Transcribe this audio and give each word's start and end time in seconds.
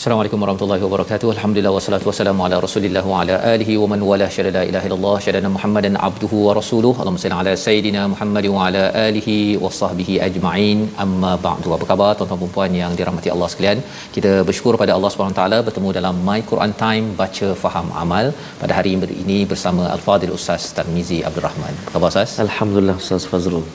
Assalamualaikum 0.00 0.40
warahmatullahi 0.42 0.82
wabarakatuh. 0.84 1.28
Alhamdulillah 1.32 1.72
wassalatu 1.76 2.06
wassalamu 2.08 2.44
ala 2.44 2.58
Rasulillah 2.64 3.02
wa 3.10 3.16
ala 3.22 3.34
alihi 3.50 3.74
wa 3.80 3.86
man 3.92 4.00
wala 4.10 4.26
syada 4.36 4.50
la 4.54 4.62
ilaha 4.68 4.86
illallah 4.88 5.16
syada 5.24 5.50
Muhammadan 5.56 5.98
abduhu 6.08 6.38
wa 6.44 6.54
rasuluh. 6.58 6.92
Allahumma 7.00 7.22
salli 7.24 7.36
ala 7.40 7.52
sayidina 7.64 8.02
Muhammad 8.12 8.46
wa 8.54 8.62
ala 8.68 8.84
alihi 9.02 9.34
wa 9.64 9.70
sahbihi 9.80 10.14
ajma'in. 10.28 10.78
Amma 11.04 11.32
ba'du. 11.48 11.74
Apa 11.76 11.88
khabar 11.90 12.08
tuan-tuan 12.20 12.40
dan 12.44 12.54
puan 12.54 12.78
yang 12.80 12.94
dirahmati 13.00 13.34
Allah 13.34 13.50
sekalian? 13.54 13.84
Kita 14.16 14.32
bersyukur 14.50 14.74
pada 14.84 14.94
Allah 14.96 15.12
Subhanahu 15.16 15.38
taala 15.40 15.60
bertemu 15.68 15.92
dalam 15.98 16.24
My 16.30 16.40
Quran 16.52 16.74
Time 16.84 17.12
baca 17.20 17.50
faham 17.64 17.92
amal 18.04 18.32
pada 18.62 18.72
hari 18.80 18.94
ini 19.24 19.38
bersama 19.52 19.84
Al-Fadil 19.98 20.34
Ustaz 20.40 20.72
Tarmizi 20.80 21.20
Abdul 21.30 21.46
Rahman. 21.50 21.76
Apa 21.84 21.94
khabar 21.98 22.10
Ustaz? 22.14 22.40
Alhamdulillah 22.48 22.98
Ustaz 23.04 23.30
Fazrul 23.34 23.68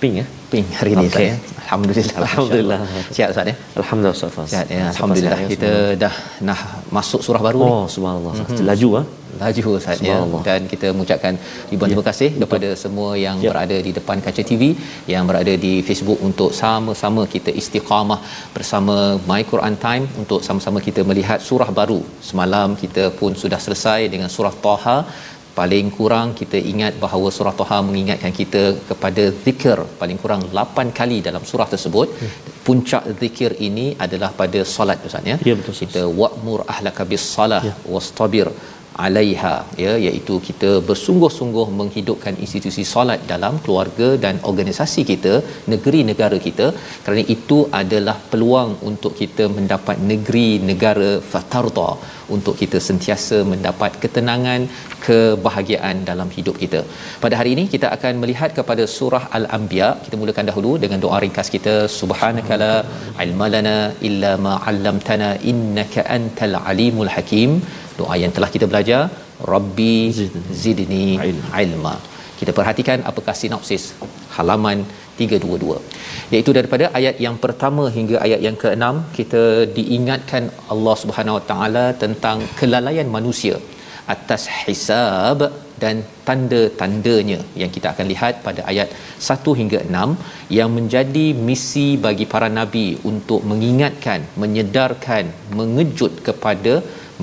Ping 0.00 0.14
ya? 0.20 0.24
Ping 0.52 0.66
hari 0.78 0.90
ini 0.94 1.06
okay. 1.10 1.28
Alhamdulillah. 1.66 2.16
Alhamdulillah. 2.22 2.78
Sihat 3.16 3.28
Ustaz 3.32 3.46
ya? 3.50 3.54
Alhamdulillah 3.80 4.16
Ustaz. 4.18 4.50
Sihat 4.52 4.68
ya. 4.74 4.82
Alhamdulillah 4.92 5.38
kita 5.52 5.70
dah 6.02 6.14
nah 6.48 6.58
masuk 6.96 7.20
surah 7.26 7.42
baru 7.46 7.60
Oh 7.68 7.84
subhanallah 7.94 8.34
mm-hmm. 8.38 8.66
Laju 8.70 8.88
ah. 9.00 9.04
laju 9.42 9.62
Ustaz 9.78 9.98
ya 10.08 10.16
dan 10.48 10.60
kita 10.72 10.86
mengucapkan 10.96 11.34
ribuan 11.70 11.88
terima 11.92 12.04
kasih 12.08 12.28
kepada 12.42 12.68
semua 12.82 13.10
yang 13.24 13.36
Ya. 13.44 13.50
berada 13.52 13.76
di 13.86 13.90
depan 13.98 14.18
kaca 14.26 14.42
TV 14.50 14.62
yang 15.12 15.24
berada 15.30 15.54
di 15.64 15.72
Facebook 15.88 16.18
untuk 16.28 16.50
sama-sama 16.60 17.22
kita 17.34 17.50
istiqamah 17.60 18.20
bersama 18.56 18.96
My 19.30 19.42
Quran 19.50 19.76
Time 19.86 20.04
untuk 20.22 20.40
sama-sama 20.46 20.78
kita 20.88 21.02
melihat 21.10 21.40
surah 21.48 21.70
baru. 21.80 22.00
Semalam 22.28 22.68
kita 22.82 23.04
pun 23.18 23.32
sudah 23.42 23.60
selesai 23.66 24.00
dengan 24.14 24.30
surah 24.36 24.54
Taha 24.66 24.98
paling 25.58 25.86
kurang 25.98 26.28
kita 26.40 26.58
ingat 26.72 26.94
bahawa 27.04 27.28
surah 27.36 27.54
Taha 27.60 27.78
mengingatkan 27.88 28.32
kita 28.40 28.62
kepada 28.90 29.24
zikir 29.44 29.78
paling 30.00 30.18
kurang 30.22 30.42
8 30.52 30.98
kali 31.00 31.18
dalam 31.28 31.42
surah 31.50 31.68
tersebut. 31.74 32.08
Puncak 32.66 33.04
zikir 33.20 33.50
ini 33.68 33.86
adalah 34.06 34.30
pada 34.40 34.60
solat 34.76 35.04
Ustaz 35.08 35.28
ya. 35.32 35.36
Ya, 35.48 35.54
betul. 35.58 35.74
Kita 35.82 36.02
wa'mur 36.20 36.60
ahlaka 36.74 37.04
bis 37.12 37.26
salah 37.36 37.62
Ya. 37.68 37.74
wastabir 37.94 38.48
alaiha 39.04 39.54
ya 39.84 39.92
iaitu 40.04 40.34
kita 40.48 40.70
bersungguh-sungguh 40.88 41.66
menghidupkan 41.78 42.34
institusi 42.44 42.84
solat 42.92 43.20
dalam 43.32 43.54
keluarga 43.64 44.08
dan 44.24 44.36
organisasi 44.50 45.02
kita 45.10 45.34
negeri 45.72 46.00
negara 46.10 46.36
kita 46.46 46.66
kerana 47.04 47.24
itu 47.36 47.58
adalah 47.80 48.16
peluang 48.30 48.70
untuk 48.90 49.12
kita 49.22 49.46
mendapat 49.56 49.98
negeri 50.12 50.48
negara 50.70 51.10
fatarda 51.32 51.90
untuk 52.34 52.54
kita 52.62 52.78
sentiasa 52.88 53.38
mendapat 53.52 53.92
ketenangan 54.02 54.60
kebahagiaan 55.06 55.96
dalam 56.10 56.28
hidup 56.36 56.56
kita. 56.62 56.80
Pada 57.24 57.34
hari 57.40 57.50
ini 57.56 57.64
kita 57.74 57.88
akan 57.96 58.14
melihat 58.22 58.50
kepada 58.58 58.86
surah 58.96 59.24
Al-Anbiya. 59.38 59.88
Kita 60.06 60.16
mulakan 60.22 60.48
dahulu 60.50 60.72
dengan 60.84 61.00
doa 61.04 61.20
ringkas 61.24 61.50
kita. 61.56 61.76
Subhanakala 62.00 62.72
ilmalana 63.26 63.76
illa 64.08 64.32
ma 64.46 64.54
'allamtana 64.70 65.30
innaka 65.52 66.06
antal 66.18 66.56
alimul 66.72 67.12
hakim. 67.16 67.52
Doa 68.00 68.16
yang 68.24 68.34
telah 68.38 68.50
kita 68.56 68.68
belajar. 68.72 69.02
Rabbi 69.54 69.94
zidni 70.64 71.06
ilma. 71.64 71.96
Kita 72.40 72.52
perhatikan 72.58 73.00
apakah 73.10 73.34
sinopsis 73.42 73.84
halaman 74.36 74.78
322 75.20 76.34
iaitu 76.34 76.50
daripada 76.58 76.84
ayat 76.98 77.16
yang 77.26 77.36
pertama 77.44 77.84
hingga 77.96 78.16
ayat 78.26 78.40
yang 78.46 78.56
ke-6 78.62 78.86
kita 79.18 79.44
diingatkan 79.78 80.44
Allah 80.74 80.96
Subhanahu 81.02 81.38
Wa 81.38 81.44
Taala 81.50 81.86
tentang 82.04 82.40
kelalaian 82.60 83.10
manusia 83.16 83.56
atas 84.14 84.42
hisab 84.64 85.38
dan 85.82 85.96
tanda-tandanya 86.26 87.38
yang 87.60 87.70
kita 87.74 87.88
akan 87.92 88.06
lihat 88.12 88.34
pada 88.46 88.60
ayat 88.72 88.88
1 89.30 89.58
hingga 89.60 89.80
6 89.84 90.52
yang 90.58 90.70
menjadi 90.76 91.26
misi 91.48 91.88
bagi 92.06 92.26
para 92.34 92.48
nabi 92.58 92.86
untuk 93.10 93.42
mengingatkan, 93.50 94.22
menyedarkan, 94.42 95.24
mengejut 95.58 96.14
kepada 96.28 96.74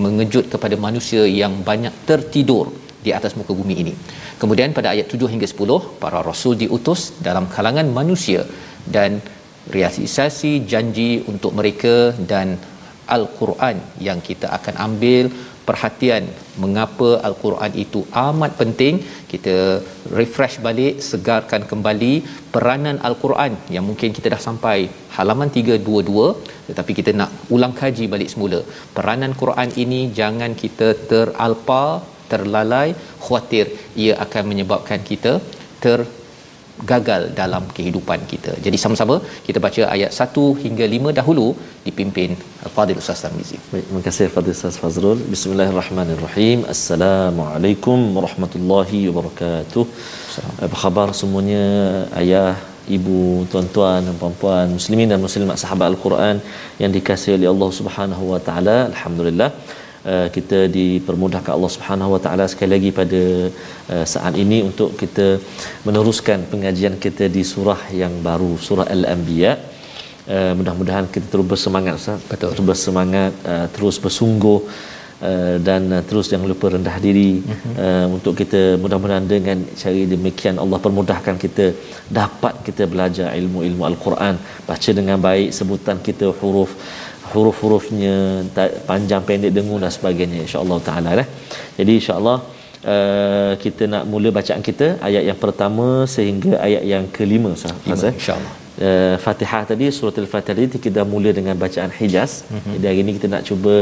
mengejut 0.04 0.46
kepada 0.54 0.75
manusia 0.86 1.24
yang 1.42 1.54
banyak 1.70 1.94
tertidur 2.10 2.66
di 3.06 3.12
atas 3.18 3.34
muka 3.40 3.54
bumi 3.60 3.75
ini. 3.84 3.94
Kemudian 4.44 4.76
pada 4.78 4.92
ayat 4.94 5.08
7 5.16 5.31
hingga 5.34 5.48
10 5.52 5.80
para 6.04 6.20
rasul 6.30 6.54
diutus 6.62 7.02
dalam 7.28 7.46
kalangan 7.56 7.88
manusia 8.00 8.42
dan 8.96 9.12
realisasi 9.76 10.52
janji 10.72 11.12
untuk 11.31 11.52
mereka 11.59 11.96
dan 12.31 12.48
al-Quran 13.16 13.78
yang 14.08 14.20
kita 14.30 14.48
akan 14.59 14.76
ambil. 14.88 15.26
Perhatian 15.68 16.24
mengapa 16.64 17.09
al-Quran 17.28 17.72
itu 17.84 18.00
amat 18.24 18.52
penting. 18.62 18.96
Kita 19.31 19.56
refresh 20.18 20.58
balik 20.66 21.00
segarkan 21.10 21.64
kembali 21.72 22.14
peranan 22.54 22.98
al-Quran 23.10 23.54
yang 23.75 23.86
mungkin 23.90 24.12
kita 24.18 24.28
dah 24.34 24.42
sampai 24.48 24.78
halaman 25.18 25.52
322 25.56 26.68
tetapi 26.70 26.92
kita 27.00 27.14
nak 27.22 27.31
ulang 27.56 27.75
kaji 27.81 28.08
balik 28.16 28.31
semula. 28.34 28.60
Peranan 28.98 29.36
Quran 29.44 29.72
ini 29.84 30.02
jangan 30.20 30.52
kita 30.64 30.90
teralpa 31.12 31.84
terlalai 32.33 32.89
khawatir 33.25 33.66
ia 34.03 34.16
akan 34.25 34.44
menyebabkan 34.51 35.01
kita 35.11 35.33
ter 35.85 35.99
gagal 36.91 37.23
dalam 37.39 37.63
kehidupan 37.75 38.19
kita. 38.31 38.51
Jadi 38.66 38.77
sama-sama 38.83 39.16
kita 39.47 39.59
baca 39.66 39.81
ayat 39.95 40.11
1 40.25 40.45
hingga 40.63 40.85
5 40.95 41.17
dahulu 41.19 41.45
dipimpin 41.85 42.31
Al-Fadhil 42.66 42.99
Ustaz 43.03 43.21
Tarmizi. 43.23 43.57
Baik, 43.71 43.85
terima 43.88 44.01
kasih 44.07 44.27
Fadil 44.35 44.55
Ustaz 44.57 44.77
Fazrul. 44.83 45.19
Bismillahirrahmanirrahim. 45.33 46.59
Assalamualaikum 46.75 47.99
warahmatullahi 48.17 49.01
wabarakatuh. 49.09 49.85
Apa 50.67 50.77
khabar 50.83 51.07
semuanya 51.21 51.65
ayah, 52.23 52.53
ibu, 52.97 53.21
tuan-tuan 53.53 54.01
dan 54.07 54.15
puan-puan, 54.24 54.68
muslimin 54.77 55.07
dan 55.13 55.21
muslimat 55.27 55.59
sahabat 55.63 55.88
Al-Quran 55.94 56.36
yang 56.81 56.91
dikasihi 56.97 57.36
oleh 57.39 57.50
Allah 57.53 57.71
Subhanahu 57.79 58.24
wa 58.33 58.41
taala. 58.50 58.77
Alhamdulillah. 58.91 59.51
Uh, 60.03 60.27
kita 60.35 60.67
dipermudahkan 60.67 61.51
Allah 61.55 61.71
Subhanahu 61.75 62.13
Wa 62.13 62.21
Taala 62.23 62.45
sekali 62.51 62.75
lagi 62.75 62.89
pada 62.91 63.21
uh, 63.94 64.05
saat 64.13 64.35
ini 64.44 64.57
untuk 64.69 65.00
kita 65.01 65.27
meneruskan 65.88 66.44
pengajian 66.51 66.95
kita 67.05 67.31
di 67.35 67.44
surah 67.51 67.79
yang 68.01 68.19
baru 68.19 68.59
surah 68.59 68.88
Al-Anbiya. 68.95 69.51
Uh, 70.27 70.51
mudah-mudahan 70.59 71.07
kita 71.13 71.31
terus 71.31 71.47
bersemangat 71.53 71.94
Ustaz. 72.01 72.19
Betul. 72.31 72.51
Terus 72.51 72.67
bersemangat, 72.71 73.31
uh, 73.47 73.67
terus 73.75 73.95
bersungguh 74.03 74.59
uh, 75.29 75.55
dan 75.67 75.81
uh, 75.95 76.03
terus 76.09 76.27
jangan 76.31 76.47
lupa 76.51 76.65
rendah 76.75 76.97
diri 77.05 77.31
uh-huh. 77.39 77.75
uh, 77.85 78.05
untuk 78.15 78.33
kita 78.41 78.61
mudah-mudahan 78.83 79.25
dengan 79.35 79.57
cara 79.81 80.03
demikian 80.15 80.59
Allah 80.63 80.79
permudahkan 80.85 81.35
kita 81.45 81.65
dapat 82.19 82.59
kita 82.67 82.83
belajar 82.91 83.31
ilmu-ilmu 83.39 83.83
Al-Quran, 83.91 84.35
baca 84.67 84.91
dengan 85.00 85.17
baik 85.27 85.50
sebutan 85.59 86.00
kita 86.07 86.27
huruf 86.41 86.71
huruf-hurufnya 87.35 88.15
panjang 88.89 89.24
pendek 89.30 89.51
dengung 89.57 89.80
dan 89.83 89.91
sebagainya 89.97 90.39
insya-Allah 90.45 90.77
taala 90.88 91.12
eh. 91.24 91.27
Jadi 91.77 91.94
insya-Allah 92.00 92.38
uh, 92.94 93.53
kita 93.63 93.83
nak 93.94 94.03
mula 94.12 94.30
bacaan 94.39 94.62
kita 94.69 94.88
ayat 95.07 95.24
yang 95.30 95.39
pertama 95.45 95.88
sehingga 96.15 96.51
ayat 96.68 96.83
yang 96.94 97.06
kelima 97.18 97.53
eh. 98.12 98.15
Insya-Allah. 98.19 98.53
Uh, 98.85 99.15
Fatihah 99.24 99.63
tadi 99.69 99.85
surah 99.95 100.18
Al-Fatihah 100.25 100.57
tadi 100.57 100.80
kita 100.85 100.95
dah 101.00 101.06
mula 101.13 101.30
dengan 101.39 101.56
bacaan 101.63 101.91
Hijaz. 101.97 102.31
Mm-hmm. 102.41 102.71
Jadi 102.74 102.85
hari 102.89 103.00
ini 103.06 103.12
kita 103.18 103.27
nak 103.33 103.44
cuba 103.50 103.74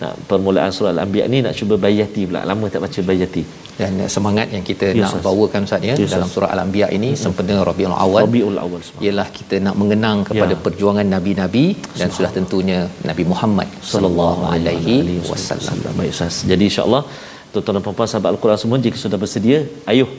nak 0.00 0.12
permulaan 0.30 0.70
surah 0.76 0.92
Al-Anbiya 0.96 1.24
ni 1.32 1.38
nak 1.46 1.54
cuba 1.60 1.74
bayati 1.86 2.22
pula. 2.28 2.42
Lama 2.50 2.66
tak 2.74 2.82
baca 2.84 3.00
bayati 3.10 3.44
dan 3.80 3.92
semangat 4.14 4.48
yang 4.54 4.64
kita 4.70 4.86
yes, 4.90 5.02
nak 5.02 5.12
yes. 5.16 5.24
bawakan 5.26 5.60
Ustaz 5.66 5.82
ya 5.88 5.94
yes, 6.00 6.10
dalam 6.14 6.28
surah 6.34 6.50
al-anbiya 6.54 6.86
ini 6.96 7.10
yes. 7.14 7.22
sempena 7.24 7.56
Rabiul 7.68 7.94
Awal 8.04 8.22
Rabiul 8.26 8.58
Awal 8.64 8.80
ialah 9.06 9.26
kita 9.38 9.56
nak 9.66 9.74
mengenang 9.80 10.18
kepada 10.28 10.54
yeah. 10.54 10.62
perjuangan 10.64 11.06
nabi-nabi 11.14 11.66
dan 12.00 12.08
sudah 12.16 12.30
tentunya 12.38 12.78
Nabi 13.10 13.24
Muhammad 13.32 13.68
sallallahu 13.92 14.42
alaihi 14.54 15.18
wasallam 15.30 15.76
baik 16.00 16.10
Ustaz 16.16 16.38
jadi 16.52 16.64
insyaallah 16.70 17.02
tuan-tuan 17.52 17.76
dan 17.78 17.84
puan-puan 17.86 18.10
sahabat 18.12 18.30
al-Quran 18.34 18.58
semua 18.62 18.78
jika 18.86 18.98
sudah 19.04 19.20
bersedia 19.24 19.60
ayuh 19.92 20.10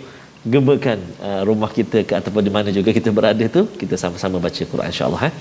gemakan 0.54 1.00
uh, 1.28 1.42
rumah 1.50 1.72
kita 1.80 2.00
ke 2.08 2.14
ataupun 2.20 2.44
di 2.48 2.54
mana 2.58 2.70
juga 2.78 2.90
kita 3.00 3.12
berada 3.18 3.46
tu 3.56 3.64
kita 3.82 3.96
sama-sama 4.04 4.40
baca 4.48 4.64
Quran 4.74 4.90
insyaallah 4.94 5.24
eh 5.30 5.36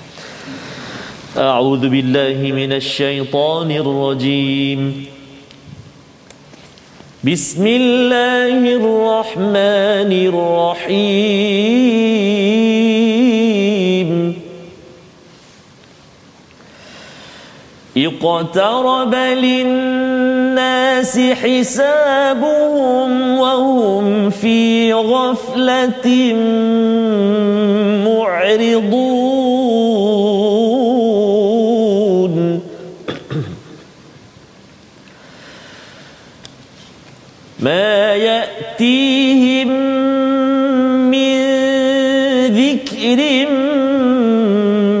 A'udzubillahi 1.29 2.41
بالله 2.41 2.57
من 2.57 2.69
rajim. 4.01 5.18
بسم 7.23 7.67
الله 7.67 8.75
الرحمن 8.79 10.11
الرحيم. 10.31 10.89
اقترب 17.97 19.15
للناس 19.15 21.19
حسابهم 21.19 23.11
وهم 23.37 24.29
في 24.29 24.93
غفلة 24.93 26.33
معرضون. 28.07 29.28
ما 37.59 38.15
يأتيهم 38.15 39.67
من 41.11 41.39
ذكر 42.47 43.49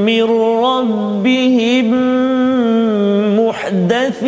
من 0.03 0.23
ربهم 0.63 1.87
محدث 3.39 4.23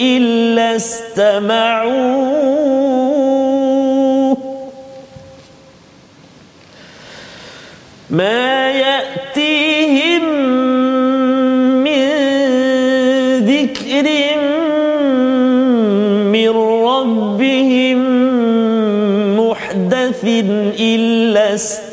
إلا 0.00 0.76
استمعوه 0.76 2.35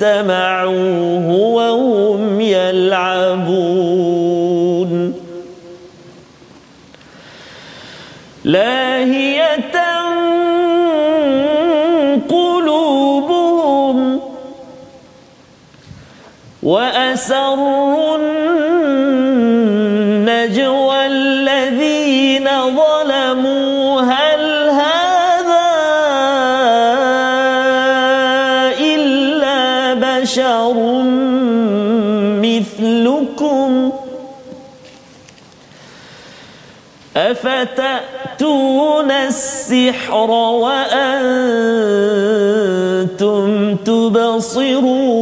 استمعوه 0.04 1.28
وهم 1.32 2.42
يلعبون. 2.42 3.94
لاهية 8.44 9.74
قلوبهم 12.30 14.20
وأسروا 16.64 18.18
أفتأتون 37.64 39.12
السحر 39.12 40.32
وأنتم 40.32 40.86
تبصرون. 43.76 45.14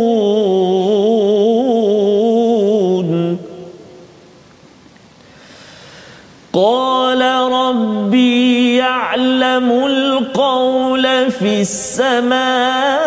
قال 6.54 7.22
ربي 7.52 8.76
يعلم 8.76 9.72
القول 9.86 11.32
في 11.32 11.62
السماء 11.62 13.01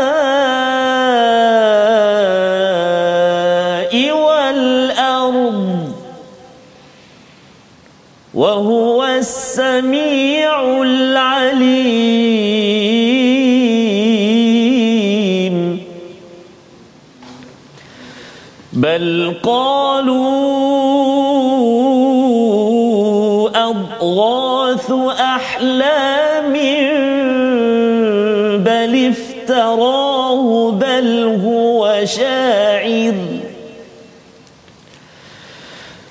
بل 18.85 19.35
قالوا 19.43 20.21
أضغاث 23.71 24.91
أحلام 25.21 26.53
بل 28.65 29.13
افتراه 29.13 30.71
بل 30.71 31.41
هو 31.45 32.01
شاعر 32.05 33.15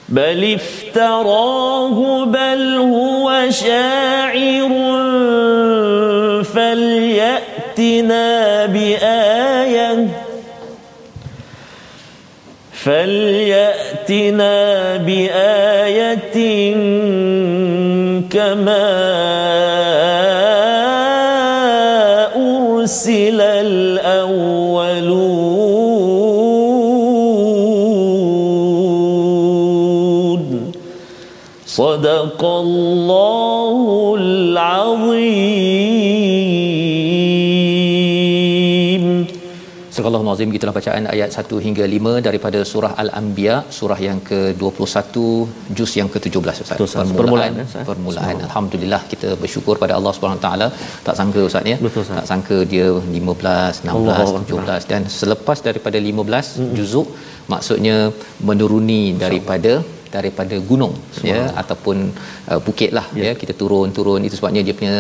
بل 0.10 0.58
افتراه 0.58 2.26
بل 2.26 2.78
هو 2.78 3.46
شاعر 3.50 4.70
فليأتنا 6.44 8.43
فليأتنا 12.84 14.58
بآية 14.98 16.38
كما 18.28 18.88
أرسل 22.36 23.40
الأولون. 23.42 24.04
صدق 31.66 32.42
الله 32.44 33.23
Al-Azim 40.44 40.56
gitulah 40.56 40.76
bacaan 40.78 41.04
ayat 41.14 41.30
1 41.42 41.66
hingga 41.66 41.84
5 41.98 42.14
daripada 42.28 42.60
surah 42.72 42.92
Al-Anbiya 43.02 43.56
surah 43.78 43.98
yang 44.06 44.20
ke-21 44.30 45.16
juz 45.78 45.92
yang 46.00 46.10
ke-17 46.14 46.58
Ustaz. 46.66 46.80
Ustaz. 46.86 47.14
Permulaan, 47.20 47.20
permulaan, 47.20 47.54
Ustaz. 47.68 47.86
permulaan. 47.90 48.36
Alhamdulillah 48.48 49.02
kita 49.12 49.30
bersyukur 49.44 49.76
pada 49.84 49.94
Allah 50.00 50.14
Subhanahu 50.18 50.42
taala. 50.46 50.68
Tak 51.08 51.16
sangka 51.20 51.42
Ustaz 51.50 51.72
ya. 51.74 51.78
Betul, 51.86 52.02
Ustaz. 52.04 52.18
Tak 52.20 52.28
sangka 52.32 52.58
dia 52.74 52.88
15, 52.92 53.84
16, 53.88 53.96
Allah 53.96 54.44
17 54.52 54.92
dan 54.92 55.02
selepas 55.20 55.60
daripada 55.68 55.98
15 56.12 56.76
juzuk 56.80 57.08
maksudnya 57.54 57.98
menuruni 58.50 59.02
daripada 59.26 59.74
daripada 60.16 60.56
gunung 60.70 60.94
ya 61.30 61.40
ataupun 61.62 61.98
uh, 62.52 62.60
bukit 62.68 62.90
lah 62.98 63.06
ya. 63.20 63.24
ya 63.26 63.32
kita 63.42 63.54
turun-turun 63.62 64.22
itu 64.28 64.36
sebabnya 64.40 64.62
dia 64.68 64.76
punya 64.80 64.96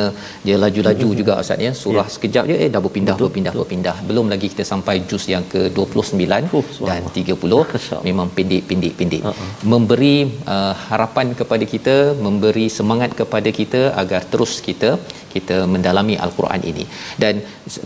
dia 0.47 0.55
laju-laju 0.63 1.07
juga 1.21 1.33
ustaz 1.43 1.65
ya 1.67 1.71
surah 1.83 2.07
Ya. 2.07 2.13
sekejap 2.15 2.43
je 2.51 2.55
eh 2.65 2.69
dah 2.73 2.81
berpindah 2.85 3.15
berpindah 3.21 3.53
berpindah 3.59 3.95
belum 4.09 4.25
lagi 4.33 4.47
kita 4.53 4.63
sampai 4.71 4.95
juz 5.09 5.25
yang 5.33 5.45
ke-29 5.53 6.23
Oh, 6.57 6.63
dan 6.89 7.01
subhanallah. 7.07 7.61
30 7.91 8.07
memang 8.07 8.27
pendek-pendek 8.37 8.93
pendek 8.99 9.23
Uh-uh. 9.29 9.49
memberi 9.73 10.15
uh, 10.55 10.73
harapan 10.89 11.27
kepada 11.39 11.65
kita 11.73 11.95
memberi 12.25 12.65
semangat 12.79 13.11
kepada 13.21 13.49
kita 13.59 13.81
agar 14.03 14.21
terus 14.33 14.53
kita 14.67 14.91
kita 15.35 15.57
mendalami 15.73 16.15
al-Quran 16.25 16.61
ini 16.71 16.83
dan 17.23 17.35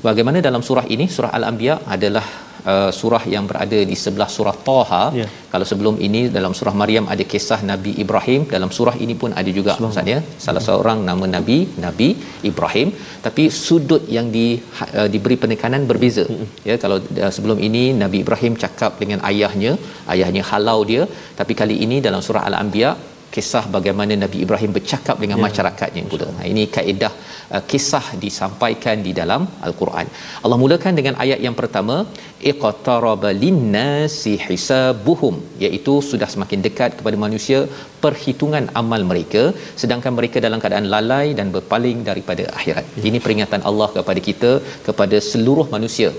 bagaimana 0.07 0.37
dalam 0.47 0.63
surah 0.69 0.85
ini 0.95 1.05
surah 1.15 1.31
al-anbiya 1.37 1.75
adalah 1.95 2.25
uh, 2.71 2.91
surah 2.99 3.23
yang 3.33 3.45
berada 3.49 3.79
di 3.91 3.95
sebelah 4.03 4.29
surah 4.35 4.55
Taha. 4.67 5.03
Ya. 5.19 5.27
Kalau 5.53 5.65
sebelum 5.71 5.95
ini 6.07 6.21
dalam 6.37 6.53
surah 6.59 6.75
Maryam 6.81 7.05
ada 7.13 7.23
kisah 7.33 7.59
Nabi 7.71 7.91
Ibrahim, 8.03 8.41
dalam 8.55 8.71
surah 8.77 8.95
ini 9.05 9.15
pun 9.21 9.31
ada 9.41 9.51
juga 9.57 9.73
Ustaz 9.89 10.13
ya. 10.13 10.19
Salah 10.45 10.63
seorang 10.67 11.01
nama 11.09 11.25
Nabi 11.35 11.57
Nabi 11.85 12.09
Ibrahim, 12.51 12.89
tapi 13.27 13.45
sudut 13.63 14.05
yang 14.17 14.29
di 14.37 14.47
uh, 14.99 15.07
diberi 15.13 15.37
penekanan 15.43 15.83
berbeza. 15.91 16.25
Ya, 16.69 16.77
kalau 16.85 16.99
uh, 17.25 17.31
sebelum 17.37 17.59
ini 17.69 17.83
Nabi 18.03 18.19
Ibrahim 18.25 18.55
cakap 18.65 18.93
dengan 19.03 19.21
ayahnya, 19.31 19.73
ayahnya 20.15 20.43
halau 20.51 20.79
dia, 20.91 21.05
tapi 21.39 21.55
kali 21.61 21.77
ini 21.87 21.99
dalam 22.07 22.23
surah 22.29 22.45
Al-Anbiya 22.49 22.91
kisah 23.35 23.63
bagaimana 23.75 24.13
Nabi 24.23 24.37
Ibrahim 24.45 24.71
bercakap 24.77 25.15
dengan 25.23 25.37
ya. 25.39 25.43
masyarakatnya 25.45 26.03
pula. 26.11 26.27
Ha, 26.37 26.43
ini 26.51 26.63
kaedah 26.75 27.11
uh, 27.55 27.63
kisah 27.71 28.05
disampaikan 28.23 28.97
di 29.07 29.11
dalam 29.19 29.41
al-Quran. 29.67 30.07
Allah 30.43 30.57
mulakan 30.63 30.95
dengan 30.99 31.15
ayat 31.25 31.41
yang 31.45 31.55
pertama 31.61 31.97
iqtaraba 32.51 33.29
linnasi 33.43 34.33
hisabuhum 34.45 35.35
iaitu 35.65 35.93
sudah 36.09 36.29
semakin 36.33 36.61
dekat 36.67 36.91
kepada 36.99 37.19
manusia 37.25 37.59
perhitungan 38.03 38.65
amal 38.81 39.03
mereka 39.11 39.43
sedangkan 39.81 40.13
mereka 40.19 40.37
dalam 40.47 40.61
keadaan 40.63 40.87
lalai 40.95 41.27
dan 41.39 41.49
berpaling 41.57 41.99
daripada 42.09 42.45
akhirat. 42.57 42.85
Ya. 42.97 43.05
Ini 43.11 43.19
peringatan 43.25 43.63
Allah 43.71 43.89
kepada 43.97 44.21
kita 44.29 44.51
kepada 44.87 45.19
seluruh 45.31 45.67
manusia 45.77 46.11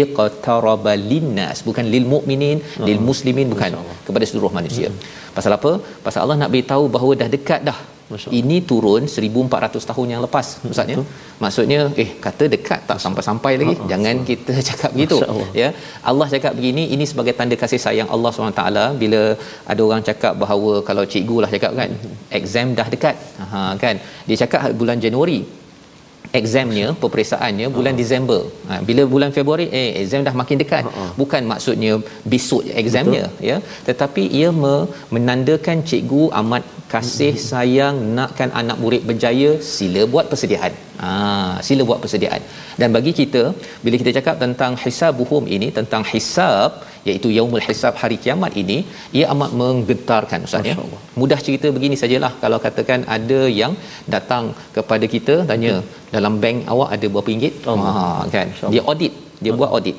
iqtaraba 0.00 0.92
linnas 1.10 1.58
bukan 1.68 1.86
lil 1.94 2.04
mukminin 2.12 2.58
uh, 2.82 2.86
lil 2.88 3.00
muslimin 3.08 3.48
bukan 3.54 3.72
kepada 4.06 4.26
seluruh 4.30 4.52
manusia. 4.58 4.88
Hmm. 4.90 5.00
Pasal 5.36 5.52
apa? 5.58 5.72
Pasal 6.04 6.20
Allah 6.24 6.38
nak 6.42 6.52
beritahu 6.54 6.84
bahawa 6.96 7.12
dah 7.22 7.30
dekat 7.36 7.62
dah. 7.70 7.78
Ini 8.38 8.56
turun 8.70 9.02
1400 9.08 9.88
tahun 9.90 10.06
yang 10.12 10.20
lepas 10.24 10.46
maksudnya. 10.64 10.96
Maksudnya 11.42 11.78
eh 12.02 12.10
kata 12.24 12.44
dekat 12.54 12.80
tak 12.90 12.98
sampai-sampai 13.04 13.52
lagi. 13.60 13.74
Uh, 13.78 13.88
Jangan 13.92 14.16
uh, 14.20 14.26
kita 14.30 14.54
cakap 14.68 14.90
begitu. 14.96 15.18
Ya. 15.60 15.68
Allah 16.10 16.26
cakap 16.34 16.52
begini 16.58 16.84
ini 16.96 17.06
sebagai 17.12 17.34
tanda 17.38 17.56
kasih 17.62 17.80
sayang 17.86 18.10
Allah 18.14 18.30
SWT 18.34 18.64
bila 19.02 19.22
ada 19.72 19.80
orang 19.88 20.04
cakap 20.10 20.34
bahawa 20.42 20.72
kalau 20.88 21.04
cikgu 21.14 21.38
lah 21.44 21.50
cakap 21.54 21.72
kan 21.80 21.90
hmm. 21.96 22.14
exam 22.40 22.76
dah 22.80 22.88
dekat. 22.94 23.16
Ha 23.52 23.60
kan. 23.84 23.96
Dia 24.28 24.38
cakap 24.44 24.60
bulan 24.82 25.00
Januari 25.06 25.40
examnya 26.40 26.86
peperiksaannya 27.02 27.66
bulan 27.76 27.94
uh 27.94 27.98
Disember. 28.00 28.40
Ha, 28.68 28.74
bila 28.88 29.02
bulan 29.14 29.30
Februari 29.36 29.66
eh 29.80 29.88
exam 30.02 30.22
dah 30.28 30.34
makin 30.40 30.56
dekat. 30.62 30.84
Uh-huh. 30.88 31.10
Bukan 31.20 31.42
maksudnya 31.52 31.92
besok 32.32 32.62
examnya 32.82 33.24
Betul. 33.30 33.48
ya, 33.48 33.56
tetapi 33.88 34.22
ia 34.38 34.48
me- 34.62 34.86
menandakan 35.14 35.80
cikgu 35.90 36.24
amat 36.40 36.64
kasih 36.94 37.34
uh 37.36 37.44
sayang 37.50 37.96
nakkan 38.16 38.50
anak 38.60 38.76
murid 38.82 39.02
berjaya 39.10 39.50
sila 39.74 40.02
buat 40.14 40.26
persediaan. 40.32 40.72
Ha, 41.02 41.10
sila 41.66 41.82
buat 41.88 42.00
persediaan. 42.04 42.42
Dan 42.80 42.88
bagi 42.96 43.12
kita 43.20 43.42
bila 43.84 43.96
kita 44.02 44.12
cakap 44.18 44.36
tentang 44.44 44.72
hisabuhum 44.82 45.44
ini 45.56 45.68
tentang 45.78 46.02
hisab 46.12 46.70
iaitu 47.08 47.28
yaumul 47.36 47.64
hisab 47.66 47.94
hari 48.02 48.16
kiamat 48.24 48.52
ini 48.62 48.76
ia 49.18 49.26
amat 49.34 49.50
menggetarkan 49.60 50.46
ustaz 50.48 50.68
ya. 50.70 50.76
Mudah 51.20 51.38
cerita 51.46 51.68
begini 51.76 51.96
sajalah 52.02 52.32
kalau 52.44 52.58
katakan 52.66 53.02
ada 53.16 53.40
yang 53.60 53.74
datang 54.14 54.46
kepada 54.76 55.08
kita 55.14 55.34
tanya 55.50 55.74
dalam 56.14 56.36
bank 56.44 56.58
awak 56.74 56.88
ada 56.96 57.06
berapa 57.14 57.28
ringgit? 57.32 57.54
Oh. 57.72 57.76
ha 57.86 58.06
kan? 58.36 58.48
Dia 58.74 58.82
audit 58.92 59.12
dia 59.44 59.52
oh. 59.52 59.58
buat 59.60 59.72
audit. 59.76 59.98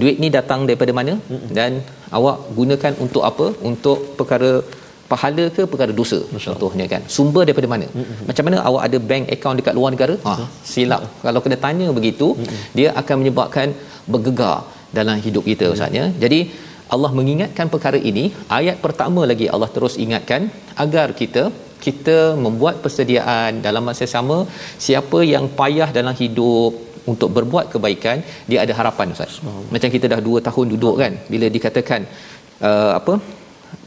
Duit 0.00 0.16
ni 0.22 0.28
datang 0.38 0.60
daripada 0.68 0.92
mana? 0.98 1.14
Mm-hmm. 1.18 1.48
dan 1.58 1.72
awak 2.18 2.36
gunakan 2.58 2.92
untuk 3.04 3.22
apa? 3.30 3.46
Untuk 3.70 3.98
perkara 4.18 4.52
pahala 5.12 5.44
ke 5.54 5.62
perkara 5.70 5.92
dosa 6.00 6.18
contohnya 6.46 6.84
kan? 6.92 7.02
Sumber 7.14 7.42
daripada 7.46 7.70
mana? 7.74 7.86
Mm-hmm. 7.90 8.26
macam 8.28 8.44
mana 8.48 8.58
awak 8.68 8.82
ada 8.88 8.98
bank 9.12 9.24
account 9.36 9.56
dekat 9.60 9.74
luar 9.78 9.90
negara? 9.94 10.16
Ha 10.26 10.34
silap. 10.72 11.00
Mm-hmm. 11.02 11.22
kalau 11.26 11.40
kena 11.46 11.58
tanya 11.66 11.88
begitu 12.00 12.28
mm-hmm. 12.34 12.60
dia 12.80 12.88
akan 13.02 13.16
menyebabkan 13.22 13.68
bergegar 14.12 14.58
dalam 14.98 15.16
hidup 15.26 15.44
kita 15.50 15.66
hmm. 15.68 15.74
ustaz 15.76 15.98
ya. 16.00 16.06
Jadi 16.24 16.40
Allah 16.94 17.10
mengingatkan 17.18 17.66
perkara 17.74 17.98
ini. 18.10 18.24
Ayat 18.58 18.76
pertama 18.84 19.22
lagi 19.30 19.46
Allah 19.54 19.70
terus 19.76 19.96
ingatkan 20.04 20.50
agar 20.84 21.08
kita 21.20 21.44
kita 21.86 22.16
membuat 22.44 22.76
persediaan 22.84 23.62
dalam 23.66 23.84
masa 23.88 24.06
sama. 24.14 24.38
Siapa 24.86 25.18
yang 25.32 25.46
payah 25.60 25.90
dalam 25.98 26.14
hidup 26.22 26.72
untuk 27.12 27.30
berbuat 27.36 27.66
kebaikan 27.74 28.18
dia 28.50 28.58
ada 28.64 28.74
harapan 28.80 29.14
ustaz. 29.16 29.36
Macam 29.74 29.88
kita 29.96 30.06
dah 30.12 30.20
2 30.30 30.46
tahun 30.48 30.66
duduk 30.74 30.96
kan? 31.02 31.12
Bila 31.32 31.46
dikatakan 31.56 32.00
uh, 32.68 32.92
apa 33.00 33.14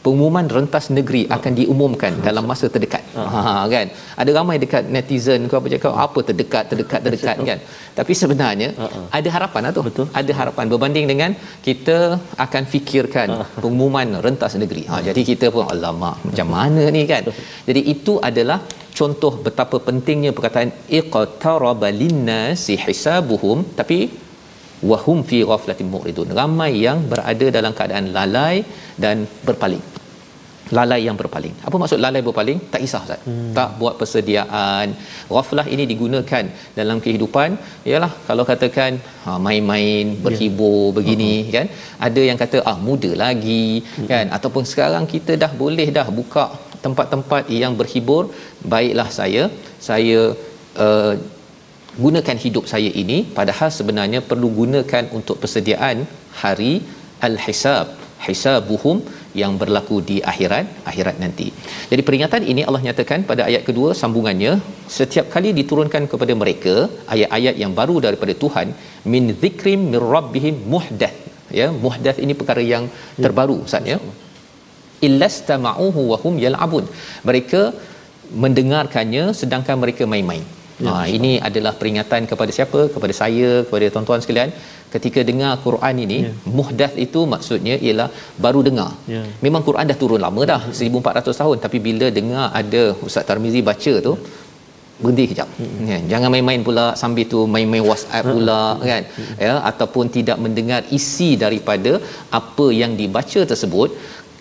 pengumuman 0.06 0.46
rentas 0.56 0.86
negeri 0.98 1.22
akan 1.36 1.52
diumumkan 1.60 2.13
dalam 2.28 2.44
masa 2.52 2.66
terdekat. 2.74 3.04
Ha 3.18 3.63
kan. 3.74 3.88
Ada 4.22 4.32
ramai 4.38 4.56
dekat 4.63 4.84
netizen 4.96 5.42
ke 5.50 5.56
apa 5.60 5.68
cakap 5.74 5.94
apa 6.06 6.20
terdekat 6.30 6.63
terdekat 6.72 7.00
terdekat 7.06 7.38
kan. 7.50 7.60
Tapi 8.00 8.13
sebenarnya 8.22 8.70
ada 9.18 9.30
harapan 9.36 9.62
lah 9.68 9.74
tu. 9.78 9.84
Betul. 9.90 10.06
Ada 10.22 10.32
harapan 10.40 10.66
berbanding 10.74 11.08
dengan 11.12 11.32
kita 11.68 11.98
akan 12.46 12.63
fikirkan 12.74 13.28
pengumuman 13.63 14.20
rentas 14.28 14.56
negeri. 14.63 14.86
Ha 14.92 15.02
jadi 15.10 15.22
kita 15.32 15.46
pun 15.56 15.66
alamak 15.75 16.18
macam 16.30 16.50
mana 16.56 16.86
ni 16.98 17.04
kan. 17.13 17.24
Jadi 17.70 17.84
itu 17.96 18.16
adalah 18.30 18.60
contoh 19.00 19.34
betapa 19.46 19.78
pentingnya 19.88 20.32
perkataan 20.38 20.72
iqtaraba 21.00 21.90
linnasi 22.02 22.75
hisabuhum 22.86 23.60
tapi 23.80 23.98
wahum 24.92 25.20
fi 25.30 25.40
ghaflatin 25.50 25.90
muridun 25.96 26.32
ramai 26.40 26.72
yang 26.86 27.02
berada 27.12 27.50
dalam 27.58 27.74
keadaan 27.80 28.08
lalai 28.18 28.56
dan 29.04 29.18
berpaling 29.48 29.84
lalai 30.78 31.00
yang 31.08 31.18
berpaling 31.22 31.56
apa 31.68 31.75
maksud 31.82 32.00
lalai 32.06 32.22
berpaling 32.28 32.60
tak 32.72 32.82
kisah 32.84 33.02
ustaz 33.06 33.22
hmm. 33.28 33.52
tak 33.58 33.70
buat 33.80 33.96
persediaan 34.00 34.88
ghaflah 35.36 35.66
ini 35.74 35.84
digunakan 35.92 36.46
dalam 36.80 36.98
kehidupan 37.06 37.50
ialah 37.92 38.12
kalau 38.30 38.44
katakan 38.52 38.92
ha, 39.24 39.38
main-main 39.48 40.06
ya. 40.13 40.20
berhibur 40.25 40.84
yeah. 40.86 40.96
begini 40.98 41.34
uh-huh. 41.36 41.54
kan 41.56 41.66
ada 42.08 42.24
yang 42.30 42.40
kata 42.44 42.60
ah 42.72 42.78
muda 42.88 43.12
lagi 43.25 43.68
uh-huh. 43.82 44.08
kan 44.12 44.25
ataupun 44.38 44.66
sekarang 44.72 45.06
kita 45.13 45.36
dah 45.44 45.52
boleh 45.63 45.88
dah 46.00 46.08
buka 46.20 46.46
tempat-tempat 46.86 47.44
yang 47.62 47.75
berhibur 47.82 48.24
baiklah 48.74 49.10
saya 49.20 49.44
saya 49.90 50.22
uh, 50.86 51.13
gunakan 52.06 52.38
hidup 52.44 52.66
saya 52.72 52.92
ini 53.02 53.18
padahal 53.38 53.70
sebenarnya 53.80 54.20
perlu 54.30 54.50
gunakan 54.62 55.06
untuk 55.18 55.38
persediaan 55.42 56.00
hari 56.44 56.74
al-hisab 57.28 57.88
hisabuhum 58.26 58.98
yang 59.42 59.54
berlaku 59.62 59.96
di 60.10 60.18
akhirat 60.32 60.66
akhirat 60.90 61.16
nanti. 61.24 61.48
Jadi 61.92 62.02
peringatan 62.08 62.42
ini 62.52 62.62
Allah 62.68 62.82
nyatakan 62.88 63.22
pada 63.32 63.44
ayat 63.50 63.64
kedua 63.70 63.90
sambungannya 64.02 64.52
setiap 64.98 65.28
kali 65.36 65.52
diturunkan 65.60 66.06
kepada 66.12 66.34
mereka 66.42 66.76
ayat-ayat 67.16 67.58
yang 67.64 67.74
baru 67.80 67.96
daripada 68.06 68.36
Tuhan 68.44 68.70
min 69.14 69.26
zikrim 69.44 69.82
mir 69.94 70.06
rabbihim 70.16 70.58
muhdath 70.74 71.18
ya 71.60 71.68
muhdath 71.86 72.20
ini 72.26 72.34
perkara 72.40 72.64
yang 72.74 72.86
ya. 72.90 73.24
terbaru 73.26 73.58
ustaz 73.66 73.92
ya 73.94 73.98
illastama'uhu 75.08 76.02
wa 76.12 76.18
hum 76.24 76.36
yal'abun 76.46 76.86
mereka 77.30 77.62
mendengarkannya 78.44 79.24
sedangkan 79.40 79.78
mereka 79.84 80.04
main-main 80.14 80.44
Ya, 80.86 80.92
ha, 80.92 81.06
ini 81.15 81.32
adalah 81.48 81.74
peringatan 81.80 82.22
kepada 82.30 82.51
siapa? 82.58 82.80
Kepada 82.94 83.13
saya, 83.22 83.50
kepada 83.65 83.88
tuan-tuan 83.94 84.22
sekalian. 84.24 84.50
Ketika 84.94 85.22
dengar 85.30 85.51
Quran 85.65 85.96
ini, 86.06 86.18
ya. 86.25 86.32
muhdath 86.58 86.96
itu 87.06 87.20
maksudnya 87.34 87.75
ialah 87.86 88.08
baru 88.46 88.62
dengar. 88.68 88.89
Ya. 89.13 89.24
Memang 89.46 89.62
Quran 89.68 89.92
dah 89.92 89.98
turun 90.03 90.22
lama 90.25 90.42
dah, 90.53 90.62
ya. 90.70 90.89
1400 91.01 91.42
tahun. 91.42 91.58
Tapi 91.65 91.77
bila 91.88 92.08
dengar 92.20 92.46
ada 92.62 92.84
Ustaz 93.08 93.25
Tarmizi 93.30 93.62
baca 93.70 93.94
tu, 94.08 94.13
ya. 94.18 94.42
berhenti 95.03 95.25
kejap. 95.32 95.50
Ya. 95.62 95.70
Ya. 95.92 95.98
Jangan 96.12 96.30
main-main 96.34 96.62
pula 96.68 96.86
sambil 97.01 97.25
tu 97.34 97.42
main-main 97.56 97.86
WhatsApp 97.89 98.25
pula 98.34 98.62
ya. 98.82 98.89
kan. 98.92 99.03
Ya, 99.46 99.53
ataupun 99.72 100.06
tidak 100.18 100.38
mendengar 100.46 100.82
isi 100.98 101.30
daripada 101.46 101.94
apa 102.42 102.68
yang 102.82 102.94
dibaca 103.01 103.42
tersebut 103.53 103.92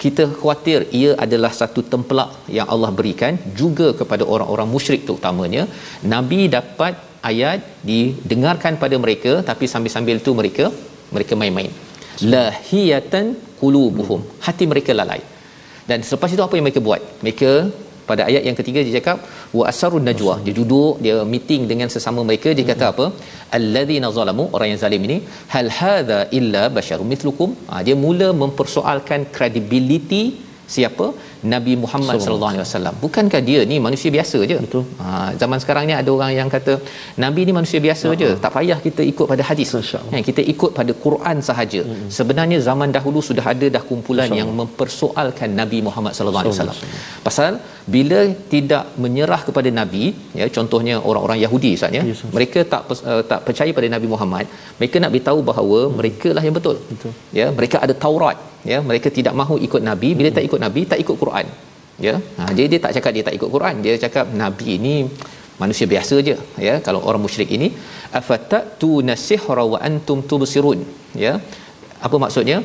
kita 0.03 0.25
khawatir 0.39 0.79
ia 1.01 1.11
adalah 1.25 1.51
satu 1.61 1.81
templak 1.93 2.31
yang 2.57 2.67
Allah 2.75 2.91
berikan 2.99 3.39
juga 3.61 3.89
kepada 4.01 4.25
orang-orang 4.35 4.69
musyrik 4.75 5.03
terutamanya. 5.09 5.65
Nabi 6.15 6.41
dapat 6.57 6.95
ayat 7.31 7.61
didengarkan 7.91 8.81
pada 8.83 8.97
mereka 9.05 9.33
tapi 9.51 9.71
sambil-sambil 9.73 10.17
itu 10.23 10.33
mereka 10.41 10.65
mereka 11.15 11.35
main-main. 11.43 11.71
Lahiyatan 12.35 13.27
qulubuhum. 13.61 14.21
Hati 14.47 14.67
mereka 14.73 14.91
lalai. 15.01 15.23
Dan 15.91 16.01
selepas 16.09 16.35
itu 16.35 16.43
apa 16.47 16.55
yang 16.57 16.67
mereka 16.67 16.83
buat? 16.89 17.03
Mereka 17.25 17.51
pada 18.11 18.23
ayat 18.31 18.43
yang 18.49 18.57
ketiga 18.61 18.81
dia 18.87 18.95
cakap 18.99 19.19
wa 19.59 19.65
asarun 19.71 20.05
najwa. 20.09 20.35
Dia 20.47 20.55
duduk 20.61 20.95
dia 21.05 21.17
meeting 21.33 21.63
dengan 21.73 21.89
sesama 21.95 22.21
mereka. 22.29 22.51
Dia 22.59 22.67
kata 22.73 22.87
apa? 22.93 23.07
Alladzina 23.59 24.11
zalamu 24.19 24.47
orang 24.57 24.69
yang 24.73 24.81
zalim 24.85 25.03
ini 25.09 25.19
hal 25.55 25.69
hadza 25.79 26.21
illa 26.39 26.63
basyarum 26.79 27.09
mithlukum. 27.15 27.51
Ha, 27.71 27.83
dia 27.89 27.97
mula 28.07 28.31
mempersoalkan 28.43 29.21
credibility 29.37 30.25
siapa 30.76 31.07
Nabi 31.54 31.73
Muhammad 31.85 32.16
sallallahu 32.25 32.52
alaihi 32.54 32.64
wasallam. 32.66 32.95
Bukankah 33.04 33.40
dia 33.49 33.61
ni 33.71 33.76
manusia 33.87 34.11
biasa 34.16 34.38
je? 34.50 34.59
Betul. 34.64 34.85
Ha, 35.02 35.35
zaman 35.42 35.59
sekarang 35.62 35.85
ni 35.90 35.95
ada 36.00 36.11
orang 36.16 36.33
yang 36.38 36.49
kata 36.57 36.75
Nabi 37.25 37.42
ni 37.49 37.52
manusia 37.59 37.81
biasa 37.87 38.07
uh-huh. 38.09 38.21
je. 38.23 38.31
Tak 38.45 38.52
payah 38.57 38.78
kita 38.87 39.02
ikut 39.12 39.26
pada 39.33 39.45
hadis. 39.50 39.71
Ya, 40.14 40.23
kita 40.28 40.42
ikut 40.54 40.71
pada 40.78 40.95
Quran 41.04 41.37
sahaja. 41.49 41.83
Uh-huh. 41.83 42.09
Sebenarnya 42.19 42.59
zaman 42.69 42.90
dahulu 42.97 43.23
sudah 43.28 43.47
ada 43.54 43.69
dah 43.76 43.83
kumpulan 43.90 44.31
yang 44.40 44.50
mempersoalkan 44.61 45.50
Nabi 45.62 45.81
Muhammad 45.88 46.14
sallallahu 46.19 46.45
alaihi 46.45 46.57
wasallam. 46.57 46.78
Pasal 47.28 47.52
bila 47.95 48.21
tidak 48.52 48.85
menyerah 49.04 49.40
kepada 49.49 49.69
nabi 49.78 50.04
ya 50.40 50.47
contohnya 50.57 50.95
orang-orang 51.09 51.38
Yahudi 51.45 51.71
Ustaz 51.78 51.99
ya 51.99 52.02
yes, 52.11 52.23
mereka 52.37 52.61
tak 52.73 52.83
uh, 53.11 53.23
tak 53.31 53.40
percaya 53.47 53.71
pada 53.78 53.88
Nabi 53.95 54.09
Muhammad 54.14 54.47
mereka 54.78 54.97
nak 55.02 55.11
beritahu 55.14 55.40
bahawa 55.50 55.81
hmm. 55.83 55.97
mereka 56.00 56.28
lah 56.37 56.42
yang 56.47 56.57
betul 56.59 56.76
betul 56.90 57.12
ya 57.40 57.47
mereka 57.59 57.78
ada 57.87 57.95
Taurat 58.04 58.38
ya 58.71 58.78
mereka 58.88 59.09
tidak 59.19 59.35
mahu 59.40 59.57
ikut 59.66 59.83
nabi. 59.90 60.11
Bila 60.19 60.31
tak 60.37 60.45
ikut 60.49 60.61
nabi 60.64 60.83
tak 60.92 61.00
ikut 61.04 61.16
Quran. 61.23 61.47
Ya 62.07 62.14
ha, 62.38 62.42
jadi 62.57 62.66
dia 62.73 62.81
tak 62.85 62.92
cakap 62.97 63.12
dia 63.16 63.25
tak 63.28 63.37
ikut 63.38 63.50
Quran. 63.54 63.75
Dia 63.85 63.95
cakap 64.04 64.26
nabi 64.42 64.69
ini 64.78 64.95
manusia 65.62 65.87
biasa 65.95 66.16
je. 66.28 66.37
Ya 66.66 66.75
kalau 66.87 67.00
orang 67.09 67.23
musyrik 67.26 67.50
ini 67.57 67.71
afatatu 68.21 68.92
nasihra 69.09 69.64
wa 69.73 69.81
antum 69.88 70.21
tubsirun. 70.31 70.81
Ya 71.25 71.35
apa 72.07 72.16
maksudnya? 72.25 72.59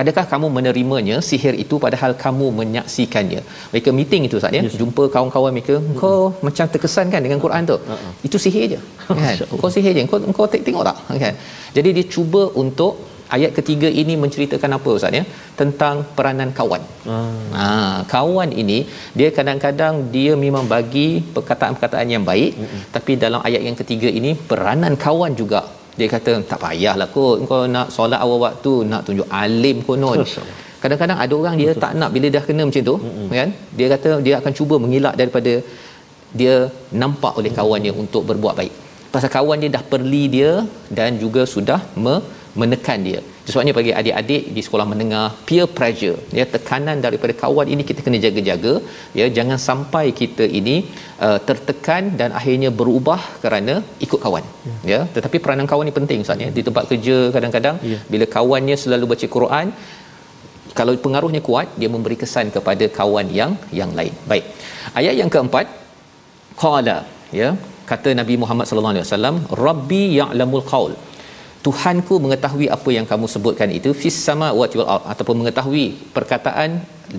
Adakah 0.00 0.24
kamu 0.30 0.46
menerimanya 0.56 1.16
sihir 1.28 1.54
itu 1.62 1.74
padahal 1.84 2.12
kamu 2.24 2.46
menyaksikannya? 2.58 3.40
Mereka 3.72 3.90
meeting 3.98 4.22
itu 4.28 4.36
Ustaz 4.38 4.54
ya. 4.56 4.62
Yes. 4.62 4.76
jumpa 4.80 5.04
kawan-kawan 5.14 5.50
mereka. 5.56 5.74
Kau 6.00 6.12
hmm. 6.30 6.44
macam 6.46 6.64
terkesan 6.74 7.06
kan 7.14 7.20
dengan 7.26 7.38
Quran 7.44 7.62
tu. 7.70 7.74
Uh-huh. 7.74 8.12
itu 8.28 8.38
sihir 8.44 8.64
je 8.72 8.78
kan? 9.08 9.34
Kau 9.62 9.70
sihir 9.76 9.92
je. 9.96 10.02
Kau 10.10 10.20
kau 10.38 10.46
tengok 10.46 10.84
tak 10.88 10.96
kan? 11.24 11.34
Jadi 11.76 11.88
dia 11.96 12.04
cuba 12.14 12.42
untuk 12.62 12.92
ayat 13.36 13.50
ketiga 13.58 13.88
ini 14.02 14.14
menceritakan 14.22 14.76
apa 14.76 14.90
ustaz 14.98 15.18
ya 15.18 15.24
tentang 15.60 15.96
peranan 16.16 16.50
kawan. 16.58 16.82
Hmm. 17.08 17.40
Ha 17.58 17.66
kawan 18.12 18.50
ini 18.62 18.78
dia 19.18 19.28
kadang-kadang 19.38 19.94
dia 20.14 20.32
memang 20.44 20.64
bagi 20.74 21.08
perkataan-perkataan 21.36 22.14
yang 22.14 22.24
baik 22.30 22.52
hmm. 22.60 22.80
tapi 22.96 23.14
dalam 23.24 23.42
ayat 23.48 23.64
yang 23.68 23.76
ketiga 23.80 24.10
ini 24.20 24.32
peranan 24.52 24.96
kawan 25.06 25.34
juga 25.42 25.62
dia 25.98 26.08
kata 26.14 26.32
tak 26.50 26.60
payahlah 26.64 27.08
kot 27.16 27.36
kau 27.50 27.62
nak 27.76 27.88
solat 27.96 28.20
awal 28.24 28.40
waktu 28.46 28.72
nak 28.90 29.02
tunjuk 29.08 29.28
alim 29.42 29.78
konon. 29.88 30.18
Kadang-kadang 30.82 31.18
ada 31.24 31.34
orang 31.40 31.54
dia 31.60 31.70
Betul. 31.70 31.82
tak 31.84 31.92
nak 32.00 32.10
bila 32.14 32.26
dah 32.34 32.42
kena 32.48 32.62
macam 32.68 32.82
tu 32.90 32.96
hmm. 33.04 33.28
kan 33.38 33.50
dia 33.78 33.86
kata 33.94 34.10
dia 34.26 34.34
akan 34.40 34.52
cuba 34.58 34.74
mengelak 34.84 35.14
daripada 35.20 35.52
dia 36.40 36.54
nampak 37.02 37.32
oleh 37.40 37.52
kawannya 37.58 37.92
hmm. 37.94 38.02
untuk 38.02 38.22
berbuat 38.30 38.54
baik. 38.60 38.74
Pasal 39.14 39.30
kawan 39.36 39.58
dia 39.62 39.70
dah 39.76 39.84
perli 39.92 40.22
dia 40.36 40.50
dan 40.98 41.10
juga 41.22 41.42
sudah 41.54 41.80
me- 42.04 42.24
menekan 42.60 42.98
dia. 43.08 43.20
Sebabnya 43.50 43.72
bagi 43.78 43.92
adik-adik 44.00 44.42
di 44.56 44.62
sekolah 44.66 44.86
menengah 44.92 45.26
peer 45.48 45.66
pressure 45.76 46.16
ya 46.38 46.44
tekanan 46.54 46.98
daripada 47.04 47.32
kawan 47.42 47.68
ini 47.74 47.82
kita 47.90 48.00
kena 48.06 48.18
jaga-jaga 48.24 48.72
ya 49.20 49.26
jangan 49.36 49.58
sampai 49.68 50.04
kita 50.20 50.44
ini 50.60 50.76
uh, 51.26 51.38
tertekan 51.48 52.02
dan 52.20 52.30
akhirnya 52.40 52.70
berubah 52.80 53.20
kerana 53.44 53.74
ikut 54.06 54.20
kawan 54.24 54.44
ya, 54.70 54.76
ya. 54.92 55.00
tetapi 55.16 55.36
peranan 55.44 55.68
kawan 55.70 55.86
ini 55.88 55.96
penting 56.00 56.26
Ustaz 56.26 56.44
ya 56.44 56.50
di 56.58 56.64
tempat 56.68 56.84
kerja 56.92 57.16
kadang-kadang 57.36 57.78
ya. 57.92 57.98
bila 58.12 58.28
kawannya 58.36 58.76
selalu 58.84 59.06
baca 59.12 59.28
Quran 59.36 59.66
kalau 60.78 60.92
pengaruhnya 61.06 61.42
kuat 61.48 61.68
dia 61.80 61.90
memberi 61.94 62.16
kesan 62.22 62.48
kepada 62.56 62.86
kawan 63.00 63.28
yang 63.40 63.52
yang 63.80 63.92
lain 63.98 64.14
baik 64.32 64.44
ayat 65.00 65.14
yang 65.20 65.30
keempat 65.34 65.66
qala 66.62 66.98
ya 67.40 67.50
kata 67.90 68.10
Nabi 68.20 68.34
Muhammad 68.42 68.66
sallallahu 68.68 68.94
alaihi 68.94 69.06
wasallam 69.06 69.36
rabbi 69.66 70.02
ya'lamul 70.20 70.66
qaul 70.72 70.92
Tuhanku 71.66 72.14
mengetahui 72.24 72.66
apa 72.76 72.90
yang 72.96 73.06
kamu 73.10 73.26
sebutkan 73.34 73.68
itu 73.78 73.90
fis 74.00 74.16
samawati 74.26 74.78
wal 74.80 74.90
ard 74.94 75.04
ataupun 75.12 75.36
mengetahui 75.40 75.86
perkataan 76.16 76.70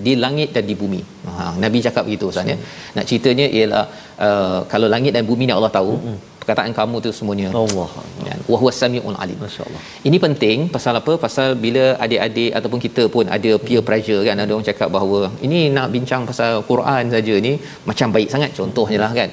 di 0.05 0.13
langit 0.23 0.49
dan 0.55 0.63
di 0.69 0.75
bumi. 0.81 1.01
Ha 1.27 1.43
Nabi 1.63 1.77
cakap 1.87 2.03
begitu 2.07 2.25
Ustaz 2.31 2.51
ya. 2.51 2.57
Nak 2.95 3.05
ceritanya 3.09 3.45
ialah 3.57 3.85
uh, 4.27 4.59
kalau 4.71 4.87
langit 4.95 5.13
dan 5.17 5.25
bumi 5.29 5.43
ni 5.49 5.53
Allah 5.59 5.73
tahu. 5.79 5.93
Mm-hmm. 5.97 6.17
Perkataan 6.41 6.71
kamu 6.77 6.97
tu 7.05 7.11
semuanya 7.17 7.47
Allah. 7.61 7.89
Ya. 8.27 8.35
Wa 8.51 8.57
huwas 8.61 8.77
samiul 8.81 9.17
alim. 9.23 9.37
Masya-Allah. 9.43 9.81
Ini 10.07 10.17
penting 10.25 10.57
pasal 10.75 10.93
apa? 11.01 11.13
Pasal 11.25 11.47
bila 11.65 11.83
adik-adik 12.05 12.51
ataupun 12.57 12.79
kita 12.85 13.03
pun 13.15 13.25
ada 13.37 13.51
peer 13.65 13.83
pressure 13.89 14.21
kan 14.27 14.39
ada 14.43 14.51
orang 14.55 14.67
cakap 14.71 14.89
bahawa 14.95 15.19
ini 15.47 15.59
nak 15.77 15.87
bincang 15.95 16.23
pasal 16.31 16.63
Quran 16.71 17.11
saja 17.15 17.35
ni 17.47 17.53
macam 17.89 18.07
baik 18.15 18.29
sangat 18.33 18.51
contohnya 18.59 18.99
lah 19.03 19.11
kan 19.19 19.29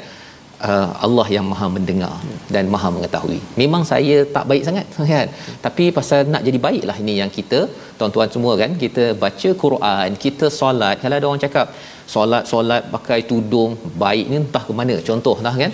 uh, 0.71 0.89
Allah 1.07 1.27
yang 1.37 1.47
Maha 1.53 1.67
mendengar 1.77 2.15
dan 2.55 2.65
Maha 2.75 2.89
mengetahui. 2.97 3.41
Memang 3.63 3.83
saya 3.93 4.17
tak 4.37 4.45
baik 4.51 4.63
sangat 4.69 4.87
kan. 5.13 5.29
Tapi 5.67 5.85
pasal 5.99 6.31
nak 6.33 6.45
jadi 6.49 6.59
baiklah 6.67 6.97
ini 7.05 7.15
yang 7.21 7.31
kita 7.39 7.61
tuan-tuan 7.99 8.31
semua 8.35 8.55
kan 8.63 8.73
kita 8.85 9.05
baca 9.25 9.51
Quran, 9.65 10.09
kita 10.25 10.49
solat. 10.61 10.97
Kalau 11.03 11.17
ada 11.19 11.29
orang 11.31 11.45
cakap 11.47 11.69
solat-solat 12.15 12.83
pakai 12.95 13.21
tudung 13.31 13.73
baik 14.05 14.27
ni 14.33 14.37
entah 14.45 14.65
ke 14.69 14.75
mana 14.81 14.97
contohlah 15.11 15.55
kan. 15.63 15.73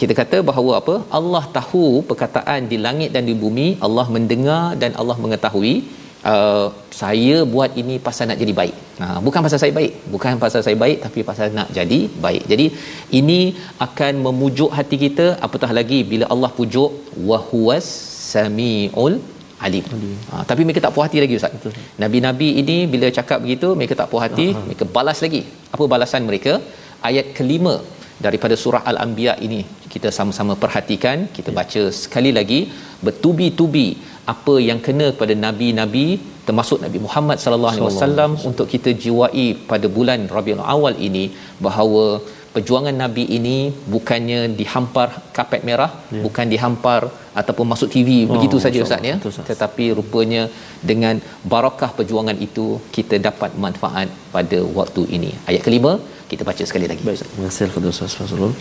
Kita 0.00 0.14
kata 0.18 0.38
bahawa 0.48 0.72
apa? 0.80 0.94
Allah 1.18 1.44
tahu 1.56 1.86
perkataan 2.08 2.70
di 2.72 2.76
langit 2.84 3.10
dan 3.14 3.24
di 3.30 3.34
bumi, 3.42 3.68
Allah 3.86 4.06
mendengar 4.16 4.64
dan 4.82 4.94
Allah 5.00 5.16
mengetahui 5.24 5.74
uh, 6.32 6.66
saya 7.00 7.36
buat 7.54 7.70
ini 7.82 7.96
pasal 8.06 8.26
nak 8.30 8.40
jadi 8.42 8.52
baik. 8.60 8.76
Nah, 9.00 9.16
bukan 9.26 9.40
pasal 9.46 9.58
saya 9.62 9.72
baik, 9.78 9.92
bukan 10.14 10.40
pasal 10.44 10.60
saya 10.66 10.76
baik 10.84 10.98
tapi 11.06 11.20
pasal 11.30 11.54
nak 11.58 11.68
jadi 11.78 12.00
baik. 12.24 12.44
Jadi 12.52 12.66
ini 13.20 13.40
akan 13.86 14.12
memujuk 14.26 14.70
hati 14.78 14.98
kita 15.06 15.26
apatah 15.46 15.70
lagi 15.78 16.00
bila 16.12 16.26
Allah 16.34 16.50
pujuk 16.58 16.90
wa 17.30 17.38
huwas 17.50 17.88
samiul 18.32 19.16
alim. 19.66 19.84
Ha, 20.30 20.42
tapi 20.50 20.62
mereka 20.66 20.80
tak 20.86 20.94
puas 20.96 21.06
hati 21.06 21.20
lagi 21.24 21.36
ustaz. 21.38 21.54
Betul. 21.58 21.74
Nabi-nabi 22.02 22.48
ini 22.62 22.76
bila 22.92 23.06
cakap 23.18 23.38
begitu 23.44 23.70
mereka 23.78 23.94
tak 24.00 24.10
puas 24.10 24.24
hati, 24.26 24.48
Aha. 24.54 24.64
mereka 24.66 24.84
balas 24.96 25.20
lagi. 25.26 25.42
Apa 25.74 25.84
balasan 25.94 26.22
mereka? 26.30 26.54
Ayat 27.08 27.26
kelima 27.38 27.74
daripada 28.26 28.54
surah 28.62 28.82
al-anbiya 28.90 29.34
ini. 29.46 29.62
Kita 29.92 30.08
sama-sama 30.18 30.54
perhatikan, 30.64 31.30
kita 31.36 31.50
baca 31.58 31.82
sekali 32.02 32.30
lagi 32.38 32.60
bertubi-tubi 33.06 33.88
apa 34.32 34.54
yang 34.68 34.80
kena 34.86 35.06
kepada 35.14 35.34
nabi-nabi 35.46 36.06
termasuk 36.48 36.78
Nabi 36.84 36.98
Muhammad 37.04 37.38
sallallahu 37.44 37.72
alaihi 37.74 37.86
wasallam 37.88 38.30
untuk 38.48 38.66
kita 38.72 38.90
jiwai 39.02 39.46
pada 39.70 39.86
bulan 39.96 40.20
Rabiul 40.36 40.62
Awal 40.74 40.94
ini 41.08 41.24
bahawa 41.66 42.04
perjuangan 42.54 42.94
nabi 43.02 43.24
ini 43.38 43.56
bukannya 43.94 44.40
dihampar 44.60 45.08
kapet 45.36 45.62
merah 45.68 45.90
ya. 46.16 46.22
bukan 46.26 46.46
dihampar 46.54 47.00
ataupun 47.40 47.66
masuk 47.72 47.88
TV 47.94 48.10
oh, 48.24 48.34
begitu 48.34 48.56
saja 48.64 48.78
ustaz 48.86 49.08
ya 49.10 49.16
tetapi 49.50 49.86
rupanya 49.98 50.42
dengan 50.90 51.16
barakah 51.52 51.90
perjuangan 51.98 52.38
itu 52.46 52.66
kita 52.96 53.18
dapat 53.28 53.50
manfaat 53.64 54.08
pada 54.36 54.60
waktu 54.80 55.04
ini 55.18 55.32
ayat 55.50 55.62
kelima 55.68 55.92
kita 56.30 56.42
baca 56.48 56.62
sekali 56.70 56.86
lagi. 56.90 57.02
Baik, 57.08 57.20
terima 57.24 57.44
kasih 57.48 57.68
kepada 57.72 57.88
Ustaz 57.94 58.14
Fazrul. 58.18 58.52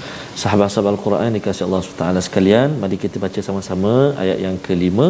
Sahabat-sahabat 0.41 0.91
Al-Quran 0.95 1.35
dikasihi 1.37 1.65
Allah 1.67 1.81
SWT 1.83 2.27
sekalian, 2.27 2.69
mari 2.81 2.97
kita 3.03 3.19
baca 3.25 3.39
sama-sama 3.47 3.93
ayat 4.23 4.37
yang 4.45 4.55
kelima. 4.67 5.07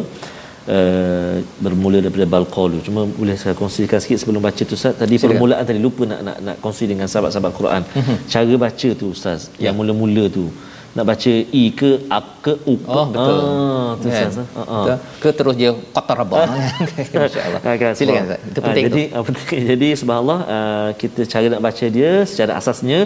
Uh, 0.67 1.39
bermula 1.63 2.03
daripada 2.03 2.25
balqalu 2.27 2.83
cuma 2.83 3.01
boleh 3.19 3.39
saya 3.41 3.55
kongsikan 3.59 3.99
sikit 4.03 4.19
sebelum 4.19 4.43
baca 4.43 4.63
tu 4.69 4.75
ustaz? 4.75 4.99
Tadi 5.01 5.15
Silakan. 5.15 5.29
permulaan 5.31 5.63
tadi 5.69 5.79
lupa 5.79 6.03
nak 6.11 6.19
nak 6.27 6.37
nak 6.47 6.55
kongsi 6.63 6.91
dengan 6.91 7.07
sahabat-sahabat 7.07 7.53
Quran. 7.59 7.81
Mm-hmm. 7.87 8.17
cara 8.33 8.53
baca 8.65 8.89
tu 8.99 9.05
ustaz 9.15 9.47
ya. 9.55 9.71
yang 9.71 9.79
mula-mula 9.79 10.27
tu. 10.27 10.51
Nak 10.91 11.05
baca 11.07 11.33
i 11.61 11.63
ke 11.79 11.91
a 12.17 12.19
ke 12.43 12.53
u 12.71 12.75
oh 12.83 13.05
betul. 13.15 13.39
Ah 13.39 13.89
tu 14.01 14.07
kan? 14.11 14.27
ustaz 14.27 14.35
ha 14.43 14.63
uh-huh. 14.63 14.99
ke 15.23 15.29
terus 15.39 15.55
dia 15.61 15.71
qataraba 15.95 16.43
insyaallah 17.03 17.61
silakan 17.99 18.23
ustaz. 18.27 18.39
Itu 18.51 18.59
penting 18.67 18.83
uh, 18.83 18.91
jadi 18.91 19.03
tu. 19.07 19.55
Jadi 19.71 19.89
subhanallah 20.01 20.39
uh, 20.55 20.89
kita 21.01 21.21
cara 21.31 21.47
nak 21.53 21.61
baca 21.67 21.85
dia 21.97 22.11
secara 22.31 22.59
asasnya 22.59 22.99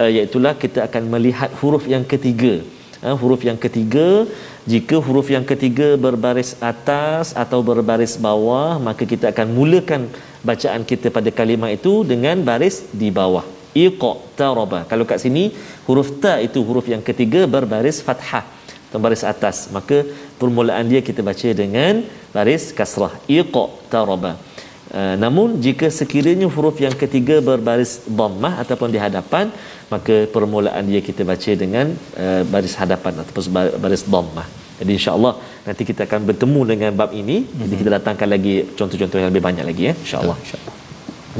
uh, 0.00 0.10
iaitu 0.10 0.42
kita 0.64 0.78
akan 0.90 1.02
melihat 1.14 1.54
huruf 1.62 1.86
yang 1.86 2.02
ketiga 2.14 2.66
uh, 3.02 3.16
huruf 3.20 3.42
yang 3.48 3.58
ketiga 3.64 4.24
jika 4.64 4.96
huruf 5.06 5.28
yang 5.34 5.44
ketiga 5.50 5.88
berbaris 6.04 6.56
atas 6.72 7.34
atau 7.42 7.60
berbaris 7.60 8.14
bawah 8.26 8.78
maka 8.78 9.02
kita 9.12 9.32
akan 9.34 9.48
mulakan 9.58 10.08
bacaan 10.46 10.82
kita 10.86 11.10
pada 11.16 11.30
kalimah 11.34 11.70
itu 11.74 12.06
dengan 12.06 12.38
baris 12.46 12.86
di 12.94 13.10
bawah. 13.10 13.44
Iqtaraba. 13.76 14.88
Kalau 14.88 15.04
kat 15.04 15.20
sini 15.20 15.52
huruf 15.84 16.08
ta 16.22 16.40
itu 16.40 16.64
huruf 16.64 16.86
yang 16.88 17.04
ketiga 17.04 17.44
berbaris 17.44 18.00
fathah 18.00 18.44
atau 18.88 18.98
baris 19.02 19.20
atas. 19.20 19.68
Maka 19.68 20.06
permulaan 20.40 20.88
dia 20.88 21.04
kita 21.04 21.20
baca 21.20 21.48
dengan 21.52 22.00
baris 22.32 22.72
kasrah. 22.72 23.12
Iqtaraba 23.28 24.45
Uh, 24.86 25.18
namun 25.18 25.58
jika 25.64 25.90
sekiranya 25.90 26.46
huruf 26.54 26.78
yang 26.78 26.94
ketiga 26.94 27.42
berbaris 27.42 28.06
dhammah 28.06 28.62
ataupun 28.62 28.94
di 28.94 29.02
hadapan 29.02 29.50
maka 29.90 30.30
permulaan 30.34 30.86
dia 30.86 31.02
kita 31.08 31.26
baca 31.30 31.50
dengan 31.62 31.86
uh, 32.14 32.42
baris 32.46 32.78
hadapan 32.78 33.18
ataupun 33.22 33.42
baris 33.82 34.06
dhammah. 34.06 34.46
Jadi 34.78 34.90
insya-Allah 34.98 35.34
nanti 35.66 35.82
kita 35.90 36.02
akan 36.06 36.20
bertemu 36.30 36.60
dengan 36.70 36.90
bab 37.00 37.10
ini. 37.10 37.42
Mm-hmm. 37.42 37.60
Jadi 37.66 37.74
kita 37.80 37.90
datangkan 37.98 38.28
lagi 38.34 38.54
contoh-contoh 38.78 39.18
yang 39.18 39.28
lebih 39.32 39.44
banyak 39.48 39.64
lagi 39.70 39.82
ya 39.90 39.94
insya-Allah. 40.04 40.36
Insya 40.44 40.58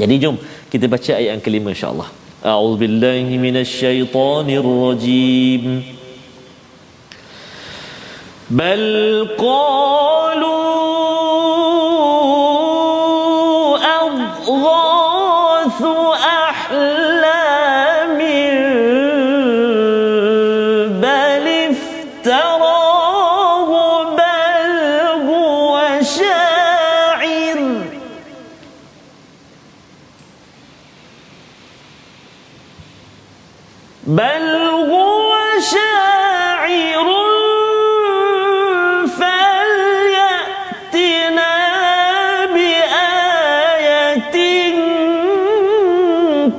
Jadi 0.01 0.13
jom 0.23 0.35
kita 0.73 0.85
baca 0.91 1.11
ayat 1.19 1.29
yang 1.33 1.43
kelima 1.47 1.69
insya-Allah. 1.75 2.09
A'udzubillahi 2.43 3.33
minasyaitonirrajim. 3.45 5.63
Bal 8.47 8.85
qalu 9.39 10.66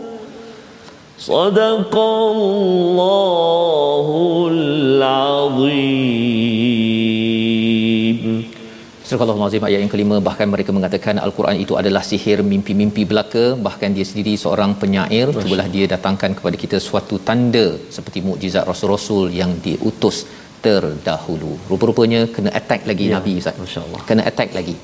صدق 1.18 1.94
Surah 9.18 9.34
Al-Azim 9.34 9.64
ayat 9.66 9.80
yang 9.82 9.90
kelima 9.92 10.16
bahkan 10.26 10.46
mereka 10.52 10.70
mengatakan 10.76 11.14
Al-Quran 11.26 11.56
itu 11.62 11.74
adalah 11.80 12.02
sihir 12.08 12.38
mimpi-mimpi 12.50 13.02
belaka 13.12 13.44
bahkan 13.66 13.90
dia 13.96 14.06
sendiri 14.10 14.34
seorang 14.42 14.72
penyair 14.82 15.26
cubalah 15.38 15.66
dia 15.74 15.86
datangkan 15.94 16.32
kepada 16.38 16.56
kita 16.62 16.78
suatu 16.88 17.16
tanda 17.28 17.64
seperti 17.96 18.20
mukjizat 18.26 18.62
rasul-rasul 18.70 19.24
yang 19.40 19.52
diutus 19.64 20.18
terdahulu. 20.66 21.52
Rupa-rupanya 21.72 22.20
kena 22.36 22.50
attack 22.60 22.82
lagi 22.90 23.04
ya, 23.08 23.14
Nabi 23.16 23.32
Ustaz. 23.42 23.58
Masya-Allah. 23.64 24.00
Kena 24.08 24.22
attack 24.30 24.50
lagi. 24.58 24.74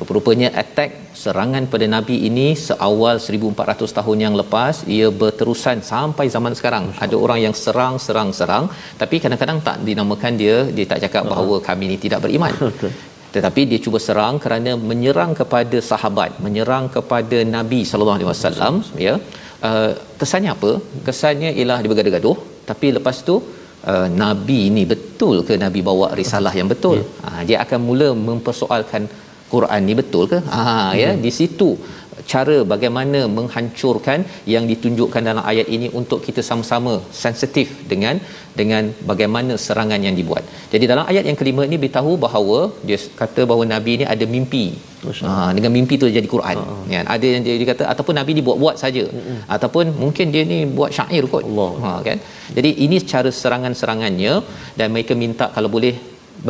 Rupa-rupanya 0.00 0.48
attack 0.62 0.90
serangan 1.22 1.64
pada 1.72 1.86
Nabi 1.96 2.16
ini 2.28 2.48
seawal 2.66 3.16
1400 3.20 3.96
tahun 3.98 4.18
yang 4.24 4.34
lepas 4.40 4.84
ia 4.96 5.08
berterusan 5.22 5.80
sampai 5.92 6.26
zaman 6.34 6.56
sekarang. 6.58 6.86
Ada 7.06 7.16
orang 7.24 7.40
yang 7.44 7.54
serang 7.64 7.96
serang 8.06 8.32
serang 8.40 8.66
tapi 9.02 9.18
kadang-kadang 9.24 9.60
tak 9.68 9.78
dinamakan 9.88 10.34
dia 10.42 10.58
dia 10.76 10.86
tak 10.92 11.00
cakap 11.06 11.24
bahawa 11.32 11.58
kami 11.70 11.84
ini 11.90 11.98
tidak 12.04 12.20
beriman. 12.26 12.54
Tetapi 13.34 13.60
dia 13.70 13.80
cuba 13.84 13.98
serang 14.06 14.36
kerana 14.44 14.72
menyerang 14.90 15.32
kepada 15.40 15.78
sahabat, 15.90 16.32
menyerang 16.46 16.86
kepada 16.96 17.40
Nabi 17.56 17.80
sallallahu 17.90 18.18
alaihi 18.18 18.30
wasallam 18.32 18.76
ya. 19.08 19.14
Uh, 19.68 19.90
kesannya 20.20 20.50
apa? 20.56 20.70
Kesannya 21.06 21.50
ialah 21.58 21.78
dia 21.82 21.90
bergaduh-gaduh 21.92 22.36
tapi 22.70 22.88
lepas 22.96 23.16
tu 23.28 23.34
uh, 23.90 24.08
nabi 24.22 24.58
ini 24.70 24.84
betul 24.92 25.36
ke 25.48 25.54
nabi 25.64 25.80
bawa 25.88 26.08
risalah 26.20 26.54
yang 26.60 26.68
betul 26.74 26.98
yeah. 27.02 27.34
ha, 27.34 27.42
dia 27.48 27.58
akan 27.64 27.80
mula 27.88 28.08
mempersoalkan 28.28 29.04
Quran 29.52 29.82
ni 29.88 29.94
betul 30.00 30.24
ke 30.32 30.38
ha 30.52 30.60
mm-hmm. 30.62 31.00
ya 31.02 31.10
di 31.24 31.32
situ 31.38 31.70
cara 32.32 32.56
bagaimana 32.72 33.20
menghancurkan 33.38 34.20
yang 34.54 34.64
ditunjukkan 34.70 35.22
dalam 35.28 35.44
ayat 35.52 35.66
ini 35.76 35.88
untuk 36.00 36.20
kita 36.26 36.42
sama-sama 36.48 36.94
sensitif 37.24 37.68
dengan 37.92 38.16
dengan 38.60 38.92
bagaimana 39.10 39.52
serangan 39.64 40.00
yang 40.06 40.16
dibuat. 40.20 40.44
Jadi 40.72 40.84
dalam 40.92 41.04
ayat 41.10 41.24
yang 41.28 41.38
kelima 41.40 41.62
ini 41.68 41.76
beritahu 41.82 42.14
bahawa 42.24 42.58
dia 42.88 42.98
kata 43.20 43.42
bahawa 43.50 43.66
nabi 43.74 43.92
ini 43.98 44.06
ada 44.14 44.26
mimpi. 44.34 44.64
Ha, 45.28 45.50
dengan 45.56 45.70
mimpi 45.76 45.94
tu 46.02 46.06
jadi 46.18 46.28
Quran. 46.34 46.56
Uh-huh. 46.62 46.82
Ya, 46.94 47.00
ada 47.14 47.26
yang 47.34 47.42
dia, 47.46 47.54
dia 47.60 47.68
kata 47.72 47.84
ataupun 47.92 48.14
nabi 48.18 48.38
ni 48.38 48.42
buat-buat 48.48 48.76
saja. 48.82 49.04
Uh-huh. 49.08 49.38
Ataupun 49.54 49.84
mungkin 50.02 50.26
dia 50.34 50.44
ni 50.52 50.58
buat 50.78 50.90
syair 50.98 51.24
kot. 51.32 51.44
Allah. 51.50 51.70
Ha 51.84 51.90
kan. 52.06 52.18
Jadi 52.56 52.70
ini 52.86 52.96
cara 53.12 53.30
serangan-serangannya 53.40 54.34
dan 54.78 54.88
mereka 54.94 55.12
minta 55.24 55.48
kalau 55.56 55.70
boleh 55.76 55.94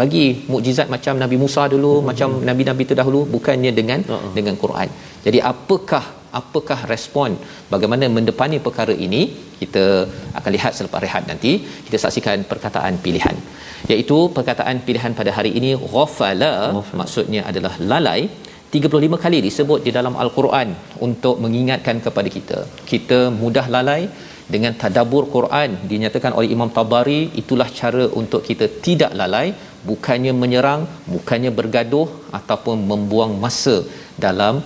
bagi 0.01 0.25
mukjizat 0.53 0.89
macam 0.95 1.15
Nabi 1.23 1.37
Musa 1.43 1.63
dulu 1.75 1.93
uh-huh. 1.95 2.07
macam 2.11 2.29
nabi-nabi 2.49 2.85
terdahulu 2.91 3.21
bukannya 3.35 3.73
dengan 3.79 4.01
uh-huh. 4.15 4.33
dengan 4.39 4.57
Quran. 4.63 4.89
Jadi 5.27 5.39
apakah 5.53 6.05
apakah 6.41 6.79
respon 6.93 7.31
bagaimana 7.73 8.05
mendepani 8.17 8.59
perkara 8.67 8.95
ini 9.07 9.23
kita 9.61 9.85
akan 10.39 10.51
lihat 10.57 10.73
selepas 10.79 11.01
rehat 11.05 11.25
nanti 11.31 11.53
kita 11.87 11.99
saksikan 12.05 12.47
perkataan 12.53 12.95
pilihan 13.05 13.37
iaitu 13.93 14.19
perkataan 14.37 14.79
pilihan 14.87 15.13
pada 15.19 15.31
hari 15.39 15.53
ini 15.61 15.71
ghafala 15.95 16.53
maksudnya 17.03 17.43
adalah 17.51 17.75
lalai 17.93 18.21
35 18.77 19.23
kali 19.25 19.39
disebut 19.47 19.81
di 19.87 19.91
dalam 19.97 20.15
al-Quran 20.23 20.69
untuk 21.07 21.37
mengingatkan 21.45 21.97
kepada 22.07 22.29
kita 22.37 22.59
kita 22.93 23.21
mudah 23.43 23.67
lalai 23.77 24.03
dengan 24.55 24.73
tadabbur 24.81 25.25
Quran 25.35 25.71
dinyatakan 25.91 26.33
oleh 26.39 26.49
Imam 26.57 26.71
Tabari 26.77 27.21
itulah 27.43 27.69
cara 27.81 28.05
untuk 28.21 28.41
kita 28.49 28.67
tidak 28.87 29.13
lalai 29.21 29.47
bukannya 29.91 30.33
menyerang 30.43 30.83
bukannya 31.15 31.51
bergaduh 31.59 32.09
ataupun 32.39 32.77
membuang 32.91 33.35
masa 33.45 33.77
dalam 34.25 34.63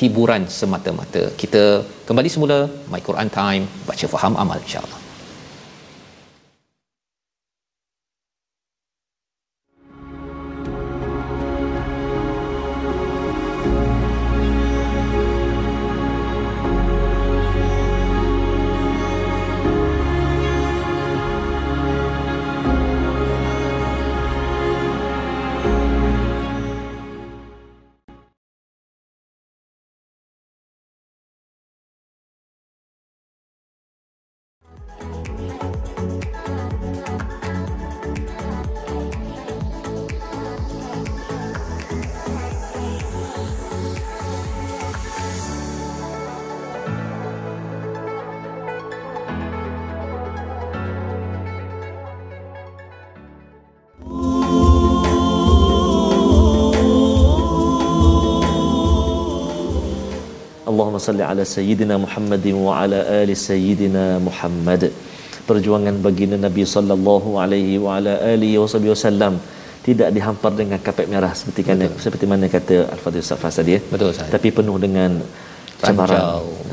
hiburan 0.00 0.42
semata-mata. 0.58 1.22
Kita 1.42 1.84
kembali 2.08 2.28
semula 2.34 2.58
My 2.92 3.02
Quran 3.08 3.28
Time 3.38 3.64
baca 3.88 4.06
faham 4.14 4.34
amal 4.42 4.58
insya-Allah. 4.66 4.99
Allahumma 61.00 61.08
salli 61.08 61.24
ala 61.32 61.42
sayyidina 61.56 61.94
Muhammadin 62.04 62.54
wa 62.66 62.72
ala 62.82 62.98
ali 63.20 63.32
sayyidina 63.32 64.04
Muhammad. 64.28 64.82
Perjuangan 65.48 65.96
baginda 66.04 66.36
Nabi 66.36 66.62
sallallahu 66.74 67.40
alaihi 67.42 67.80
wa 67.84 67.96
ala 67.96 68.12
alihi 68.32 68.60
wasallam 68.60 69.40
tidak 69.86 70.12
dihampar 70.12 70.52
dengan 70.60 70.78
kapet 70.86 71.08
merah 71.08 71.32
seperti 71.32 71.64
kan 71.64 71.80
seperti 72.04 72.24
mana 72.28 72.46
kata 72.52 72.76
Al-Fadhil 72.94 73.24
Safas 73.24 73.56
tadi 73.58 73.70
ya. 73.76 73.80
Betul 73.92 74.12
Ustaz. 74.12 74.28
Tapi 74.28 74.52
penuh 74.52 74.76
dengan 74.76 75.24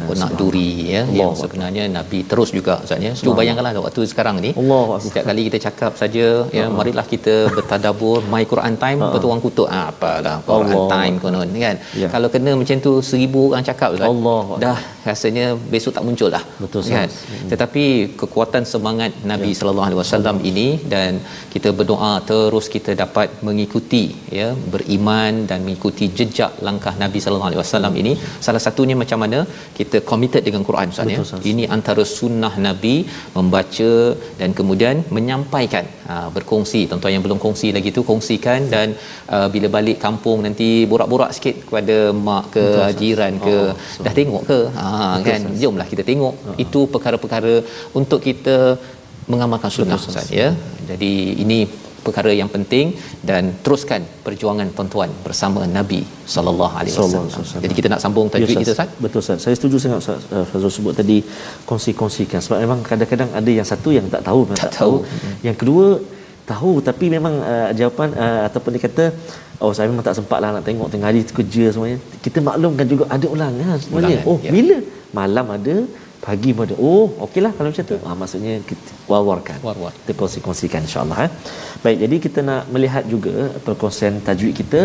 cembarau 0.07 0.23
nak 0.23 0.39
duri 0.39 0.69
ya 0.93 1.01
Allah 1.03 1.19
yang 1.19 1.33
sebenarnya 1.41 1.83
Allah. 1.87 1.95
nabi 1.97 2.19
terus 2.31 2.49
juga 2.57 2.73
Ustaz 2.85 3.05
ya 3.07 3.11
cuba 3.25 3.35
bayangkanlah 3.39 3.83
waktu 3.87 4.01
sekarang 4.13 4.35
ni 4.45 4.51
Allah 4.61 4.83
setiap 5.05 5.25
kali 5.29 5.41
kita 5.47 5.59
cakap 5.67 5.91
saja 6.01 6.25
ya 6.57 6.65
Allah. 6.65 6.77
marilah 6.79 7.05
kita 7.13 7.35
bertadabur 7.55 8.19
my 8.33 8.43
Quran 8.51 8.75
time 8.83 8.99
lepas 9.03 9.21
tu 9.23 9.29
orang 9.31 9.43
kutuk 9.47 9.67
ah 9.77 9.85
apalah 9.93 10.35
Quran 10.47 10.75
Allah. 10.77 10.87
time 10.95 11.15
konon 11.23 11.49
kan 11.65 11.75
ya. 12.01 12.09
kalau 12.15 12.29
kena 12.35 12.53
macam 12.61 12.83
tu 12.87 12.93
seribu 13.09 13.43
orang 13.53 13.67
cakap 13.71 13.89
Ustaz 13.97 14.09
Allah. 14.13 14.43
dah 14.65 14.77
rasanya 15.09 15.45
besok 15.73 15.93
tak 15.97 16.05
muncul 16.07 16.29
dah 16.35 16.43
betul 16.63 16.81
kan 16.95 17.09
hmm. 17.09 17.49
tetapi 17.51 17.83
kekuatan 18.21 18.63
semangat 18.73 19.11
Nabi 19.31 19.51
ya. 19.53 19.57
sallallahu 19.59 19.87
alaihi 19.89 20.01
wasallam 20.03 20.37
ini 20.51 20.67
dan 20.93 21.11
kita 21.53 21.69
berdoa 21.79 22.13
terus 22.31 22.65
kita 22.75 22.91
dapat 23.03 23.27
mengikuti 23.47 24.03
ya 24.39 24.47
beriman 24.73 25.33
dan 25.49 25.59
mengikuti 25.65 26.05
jejak 26.17 26.53
langkah 26.67 26.93
Nabi 27.03 27.19
sallallahu 27.23 27.49
alaihi 27.51 27.61
wasallam 27.63 27.93
ini 28.01 28.13
salah 28.45 28.61
satunya 28.65 28.95
macam 29.03 29.19
mana 29.23 29.39
kita 29.77 29.96
committed 30.12 30.43
dengan 30.47 30.62
Quran 30.67 30.91
Ustaz 30.93 31.10
ya. 31.13 31.23
Ini 31.51 31.63
antara 31.75 32.03
sunnah 32.17 32.53
Nabi 32.67 32.95
membaca 33.38 33.91
dan 34.39 34.49
kemudian 34.60 34.95
menyampaikan 35.17 35.86
ha, 36.10 36.15
berkongsi. 36.36 36.81
Tuan-tuan 36.89 37.13
yang 37.15 37.25
belum 37.27 37.39
kongsi 37.45 37.69
lagi 37.77 37.91
tu 37.97 38.03
kongsikan 38.12 38.69
dan 38.73 38.88
uh, 39.36 39.47
bila 39.55 39.67
balik 39.77 39.97
kampung 40.05 40.41
nanti 40.47 40.69
borak-borak 40.91 41.31
sikit 41.38 41.55
kepada 41.67 41.97
mak 42.27 42.45
ke 42.55 42.65
Betul, 42.67 42.97
jiran 43.01 43.33
ke. 43.47 43.57
Oh, 43.71 44.03
dah 44.05 44.13
tengok 44.19 44.43
ke? 44.51 44.60
Ha 44.77 44.86
Betul, 44.88 45.25
kan? 45.29 45.41
Sas. 45.47 45.57
jomlah 45.63 45.88
kita 45.93 46.05
tengok 46.12 46.36
uh 46.49 46.55
itu 46.63 46.79
perkara-perkara 46.93 47.53
untuk 47.99 48.19
kita 48.27 48.57
mengamalkan 49.31 49.71
sunnah 49.75 49.99
Ustaz 49.99 50.29
ya. 50.39 50.47
Jadi 50.89 51.13
ini 51.43 51.60
perkara 52.05 52.31
yang 52.39 52.49
penting 52.55 52.86
dan 53.29 53.43
teruskan 53.65 54.01
perjuangan 54.25 54.67
tuan-tuan 54.75 55.10
bersama 55.25 55.62
Nabi 55.77 56.01
sallallahu 56.36 56.73
alaihi 56.79 56.93
wasallam. 56.95 57.63
Jadi 57.65 57.73
kita 57.79 57.88
nak 57.93 58.01
sambung 58.03 58.27
tajwid 58.33 58.55
ya, 58.55 58.62
kita 58.63 58.73
Ustaz. 58.77 58.89
Betul 59.05 59.19
Ustaz. 59.23 59.39
Saya 59.45 59.55
setuju 59.60 59.75
sangat 59.83 59.99
Ustaz 60.03 60.21
uh, 60.36 60.45
Fazrul 60.49 60.73
sebut 60.77 60.93
tadi 60.99 61.17
kongsi-kongsikan 61.69 62.39
sebab 62.45 62.60
memang 62.65 62.79
kadang-kadang 62.89 63.29
ada 63.39 63.51
yang 63.60 63.67
satu 63.71 63.91
yang 63.97 64.05
tak 64.15 64.23
tahu 64.29 64.41
tak, 64.51 64.57
tak 64.63 64.71
tahu. 64.79 64.95
tahu. 65.03 65.39
Yang 65.47 65.57
kedua 65.63 65.88
tahu 66.51 66.73
tapi 66.89 67.05
memang 67.15 67.33
uh, 67.51 67.69
jawapan 67.79 68.10
uh, 68.15 68.41
ataupun 68.47 68.71
dia 68.75 68.81
kata 68.88 69.05
oh 69.63 69.71
saya 69.75 69.91
memang 69.91 70.05
tak 70.07 70.15
sempat 70.19 70.39
lah 70.43 70.49
nak 70.55 70.63
tengok 70.69 70.88
tengah 70.93 71.07
hari 71.12 71.21
kerja 71.39 71.65
semuanya. 71.75 71.97
Kita 72.25 72.39
maklumkan 72.49 72.88
juga 72.93 73.03
ada 73.15 73.27
ulangan 73.36 73.75
semuanya. 73.83 74.17
Ulangan, 74.21 74.31
oh 74.31 74.38
ya. 74.45 74.51
bila? 74.55 74.77
Malam 75.19 75.45
ada 75.57 75.75
pagi 76.25 76.51
pada 76.60 76.73
oh 76.89 77.06
okeylah 77.25 77.51
kalau 77.58 77.69
macam 77.71 77.86
tu. 77.91 77.97
Ah 78.08 78.15
maksudnya 78.21 78.53
kita 78.69 78.91
war-warkan. 79.12 79.58
War-war. 79.67 79.93
Kita 79.99 80.13
kongsi-kongsikan 80.19 80.82
insyaallah 80.88 81.19
eh. 81.25 81.32
Baik 81.84 81.97
jadi 82.03 82.15
kita 82.25 82.39
nak 82.49 82.62
melihat 82.75 83.03
juga 83.13 83.34
perkongsian 83.65 84.21
tajwid 84.27 84.53
kita. 84.62 84.82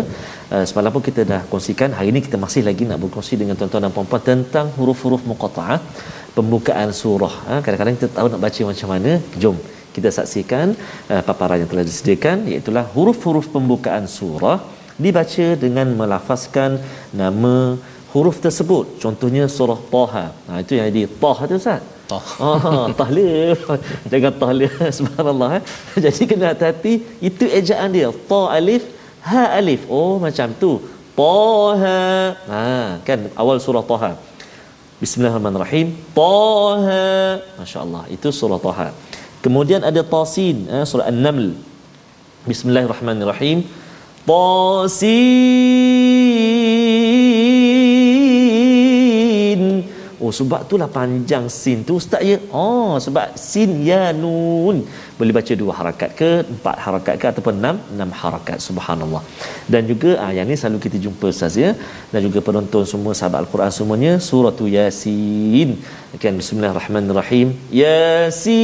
Uh, 0.54 0.64
semalam 0.68 0.90
pun 0.94 1.04
kita 1.08 1.24
dah 1.32 1.42
kongsikan. 1.52 1.90
Hari 1.98 2.08
ini 2.14 2.22
kita 2.26 2.38
masih 2.44 2.62
lagi 2.68 2.86
nak 2.90 3.00
berkongsi 3.04 3.36
dengan 3.42 3.56
tuan-tuan 3.60 3.84
dan 3.86 3.94
puan-puan 3.96 4.22
tentang 4.30 4.68
huruf-huruf 4.78 5.24
muqatta'ah 5.32 5.80
pembukaan 6.36 6.90
surah 7.00 7.34
ha, 7.48 7.54
kadang-kadang 7.64 7.96
kita 7.98 8.08
tahu 8.16 8.26
nak 8.32 8.40
baca 8.46 8.60
macam 8.72 8.88
mana. 8.94 9.12
Jom 9.44 9.56
kita 9.96 10.08
saksikan 10.18 10.66
uh, 11.12 11.22
paparan 11.28 11.60
yang 11.62 11.70
telah 11.72 11.84
disediakan 11.90 12.48
iaitu 12.52 12.72
huruf-huruf 12.94 13.48
pembukaan 13.54 14.04
surah 14.18 14.58
dibaca 15.04 15.46
dengan 15.64 15.88
melafazkan 16.00 16.80
nama 17.20 17.54
huruf 18.12 18.36
tersebut 18.44 19.00
contohnya 19.02 19.44
surah 19.56 19.80
Taha 19.94 20.26
ha 20.48 20.52
itu 20.64 20.72
yang 20.78 20.86
jadi 20.92 21.02
Taha 21.24 21.42
tu 21.50 21.56
Ustaz 21.62 21.82
Tah. 22.12 22.26
Ah, 22.44 22.86
tahlil. 23.00 23.56
Jangan 24.12 24.32
tahlil. 24.42 24.72
Subhanallah. 24.98 25.48
Eh. 25.58 25.62
Jadi 26.04 26.22
kena 26.28 26.52
hati-hati. 26.52 26.94
Itu 27.28 27.44
ejaan 27.48 27.88
dia. 27.96 28.10
Ta 28.30 28.40
alif, 28.58 28.84
ha 29.24 29.42
alif. 29.56 29.88
Oh, 29.88 30.20
macam 30.20 30.52
tu. 30.62 30.72
Taha. 31.16 32.00
Ha, 32.52 32.64
kan 33.06 33.20
awal 33.36 33.56
surah 33.64 33.84
Taha. 33.92 34.12
Bismillahirrahmanirrahim. 35.00 35.96
Taha. 36.16 37.04
Masya-Allah. 37.60 38.04
Itu 38.16 38.28
surah 38.40 38.60
Taha. 38.60 38.88
Kemudian 39.44 39.82
ada 39.82 40.00
Tasin, 40.06 40.70
eh, 40.70 40.84
surah 40.86 41.10
An-Naml. 41.12 41.58
Bismillahirrahmanirrahim. 42.46 43.66
Tasin. 44.28 45.81
Sebab 50.38 50.60
itulah 50.66 50.88
panjang 50.96 51.44
sin 51.60 51.78
tu 51.88 51.92
ustaz 52.00 52.22
ya. 52.30 52.38
Oh 52.60 52.92
sebab 53.04 53.26
sin 53.48 53.70
ya 53.88 54.02
nun 54.22 54.76
boleh 55.18 55.32
baca 55.38 55.52
dua 55.62 55.72
harakat 55.78 56.10
ke 56.20 56.30
empat 56.54 56.76
harakat 56.84 57.14
ke 57.20 57.26
ataupun 57.32 57.54
enam 57.60 57.76
enam 57.94 58.10
harakat 58.20 58.58
subhanallah. 58.66 59.22
Dan 59.72 59.82
juga 59.90 60.10
ah 60.24 60.32
yang 60.36 60.46
ni 60.50 60.56
selalu 60.60 60.78
kita 60.86 60.96
jumpa 61.04 61.24
ustaz 61.34 61.54
ya 61.64 61.70
dan 62.12 62.20
juga 62.26 62.38
penonton 62.48 62.82
semua 62.92 63.12
sahabat 63.18 63.38
al-Quran 63.44 63.72
semuanya 63.78 64.12
surah 64.28 64.54
Yasin. 64.76 65.70
Kan 66.22 66.34
bismillahirrahmanirrahim. 66.40 67.48
Yasin. 67.80 68.62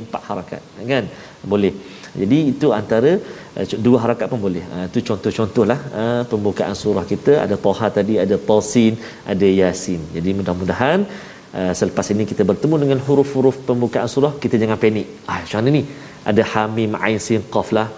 empat 0.09 0.21
harakat 0.29 0.61
kan 0.91 1.05
boleh. 1.45 1.73
Jadi 2.21 2.37
itu 2.53 2.67
antara 2.79 3.11
uh, 3.59 3.65
dua 3.85 3.97
harakat 4.03 4.27
pun 4.31 4.39
boleh. 4.47 4.63
Uh, 4.75 4.85
itu 4.89 4.99
contoh-contohlah 5.09 5.79
uh, 6.01 6.21
pembukaan 6.31 6.75
surah 6.81 7.05
kita 7.13 7.33
ada 7.45 7.55
Toha 7.65 7.87
tadi, 7.97 8.15
ada 8.25 8.35
Tosin, 8.49 8.93
ada 9.33 9.47
Yasin. 9.59 10.01
Jadi 10.15 10.29
mudah-mudahan 10.39 10.99
uh, 11.59 11.73
selepas 11.79 12.07
ini 12.15 12.25
kita 12.31 12.45
bertemu 12.51 12.75
dengan 12.83 12.99
huruf-huruf 13.07 13.57
pembukaan 13.69 14.09
surah 14.15 14.33
kita 14.43 14.55
jangan 14.63 14.79
panik. 14.85 15.07
Ah 15.31 15.39
macam 15.43 15.59
mana 15.61 15.71
ni? 15.79 15.83
Ada 16.29 16.43
Hamim, 16.51 16.91
Ain, 17.05 17.19
Sin, 17.27 17.41
Qaf 17.55 17.69
lah 17.77 17.89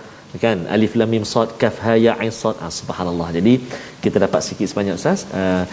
kan 0.44 0.58
alif 0.74 0.94
lam 1.00 1.10
mim 1.14 1.24
sad 1.32 1.50
kaf 1.62 1.76
ha 1.84 1.94
ya 2.06 2.14
ain 2.24 2.32
sad 2.42 2.56
ah, 2.66 2.72
subhanallah 2.80 3.28
jadi 3.38 3.54
kita 4.04 4.18
dapat 4.26 4.42
sikit 4.48 4.68
sebanyak 4.72 4.96
ustaz 5.00 5.28
uh, 5.40 5.64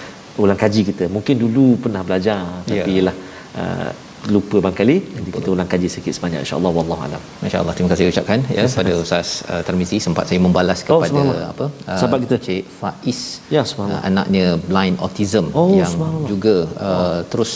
ulang 0.42 0.58
kaji 0.62 0.82
kita 0.90 1.04
mungkin 1.16 1.38
dulu 1.44 1.66
pernah 1.84 2.02
belajar 2.08 2.42
tapi 2.66 2.90
Ya. 2.90 2.98
yalah 2.98 3.16
uh, 3.62 3.90
lupa 4.34 4.56
barangkali 4.64 4.96
jadi 5.16 5.30
kita 5.36 5.48
ulang 5.54 5.68
kaji 5.72 5.88
sikit 5.94 6.12
sebanyak 6.16 6.40
insyaallah 6.44 6.72
wallahu 6.78 7.02
alam. 7.06 7.22
Masya-Allah 7.42 7.74
terima 7.76 7.90
kasih 7.92 8.04
ucapkan 8.12 8.38
ya 8.56 8.64
pada 8.78 8.92
Ustaz 9.04 9.28
uh, 9.52 9.62
Tarmizi 9.66 9.98
sempat 10.06 10.24
saya 10.28 10.40
membalas 10.46 10.80
Oh, 10.84 10.98
kepada 10.98 11.10
subhanallah. 11.12 11.48
apa 11.54 11.66
uh, 11.90 11.98
Sahabat 12.00 12.18
kita. 12.26 12.36
Cik 12.46 12.62
Faiz 12.80 13.20
Ya, 13.56 13.62
uh, 13.62 14.00
anaknya 14.08 14.44
blind 14.70 14.96
autism 15.04 15.44
Oh, 15.60 15.70
yang 15.80 15.92
juga 16.32 16.56
uh, 16.88 17.20
terus 17.32 17.52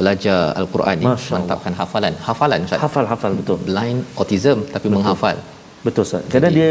belajar 0.00 0.38
al-Quran 0.60 0.96
ni 1.02 1.06
Masya 1.08 1.16
Allah. 1.16 1.34
mantapkan 1.40 1.72
hafalan. 1.80 2.14
Hafalan 2.28 2.58
Ustaz? 2.68 2.80
Hafal 2.84 3.06
hafal 3.12 3.32
betul. 3.40 3.58
Blind 3.68 4.00
autism 4.20 4.58
tapi 4.74 4.86
menghafal. 4.94 5.36
Betul 5.86 6.02
Ustaz. 6.08 6.22
Kadang 6.34 6.52
dia 6.58 6.70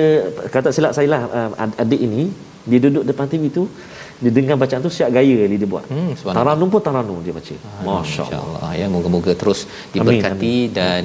kata 0.56 0.70
silap 0.76 0.94
saya 0.98 1.08
lah 1.16 1.22
uh, 1.40 1.82
adik 1.84 2.02
ini 2.08 2.24
dia 2.70 2.80
duduk 2.86 3.04
depan 3.10 3.26
TV 3.32 3.44
tu 3.50 3.66
dia 4.22 4.32
dengar 4.38 4.56
bacaan 4.64 4.82
tu 4.86 4.92
siap 4.98 5.10
gaya 5.18 5.34
dia, 5.50 5.58
dia 5.62 5.70
buat. 5.74 5.86
Hmm. 5.90 6.14
Taranum 6.38 6.70
pun 6.74 6.82
taranum 6.88 7.18
dia 7.26 7.34
baca. 7.34 7.56
Masya-Allah. 7.58 7.98
Masya-Allah 7.98 8.72
ya 8.78 8.88
moga-moga 8.96 9.34
terus 9.42 9.60
diberkati 9.94 10.56
dan 10.70 11.04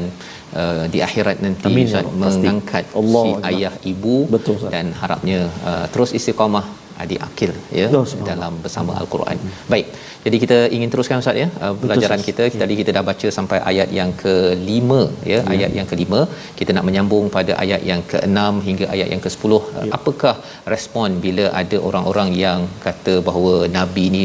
uh, 0.53 0.85
di 0.93 0.99
akhirat 1.07 1.41
nanti 1.41 1.73
Amin, 1.73 1.89
ya 1.89 2.05
Ustaz 2.05 2.05
Allah, 2.05 2.17
mengangkat 2.21 2.85
Allah 3.01 3.25
si 3.25 3.31
Akbar. 3.33 3.49
ayah 3.51 3.75
ibu 3.93 4.17
Betul, 4.29 4.55
Ustaz. 4.61 4.73
dan 4.75 4.87
harapnya 5.01 5.39
uh, 5.65 5.87
terus 5.93 6.13
istiqamah 6.19 6.65
adik 7.05 7.21
akil 7.29 7.53
ya 7.79 7.87
Oh, 7.99 8.05
dalam 8.31 8.53
bersama 8.65 8.93
al-Quran. 9.01 9.39
Baik. 9.73 9.87
Jadi 10.27 10.37
kita 10.43 10.57
ingin 10.77 10.89
teruskan 10.93 11.21
Ustaz 11.23 11.37
ya 11.43 11.49
uh, 11.65 11.75
pelajaran 11.83 12.21
kita. 12.29 12.45
Kita 12.53 12.63
tadi 12.63 12.75
kita 12.81 12.91
dah 12.97 13.05
baca 13.11 13.29
sampai 13.37 13.59
ayat 13.71 13.89
yang 13.99 14.11
kelima 14.23 15.01
ya, 15.33 15.39
ayat 15.55 15.71
yang 15.79 15.89
kelima. 15.93 16.21
Kita 16.59 16.71
nak 16.77 16.85
menyambung 16.89 17.27
pada 17.37 17.53
ayat 17.65 17.83
yang 17.91 18.03
keenam 18.13 18.55
hingga 18.69 18.87
ayat 18.95 19.09
yang 19.13 19.23
ke-10. 19.27 19.53
Uh, 19.55 19.87
Apakah 19.99 20.35
respon 20.75 21.19
bila 21.27 21.47
ada 21.63 21.79
orang-orang 21.89 22.31
yang 22.45 22.63
kata 22.87 23.15
bahawa 23.29 23.55
nabi 23.79 24.07
ni 24.17 24.25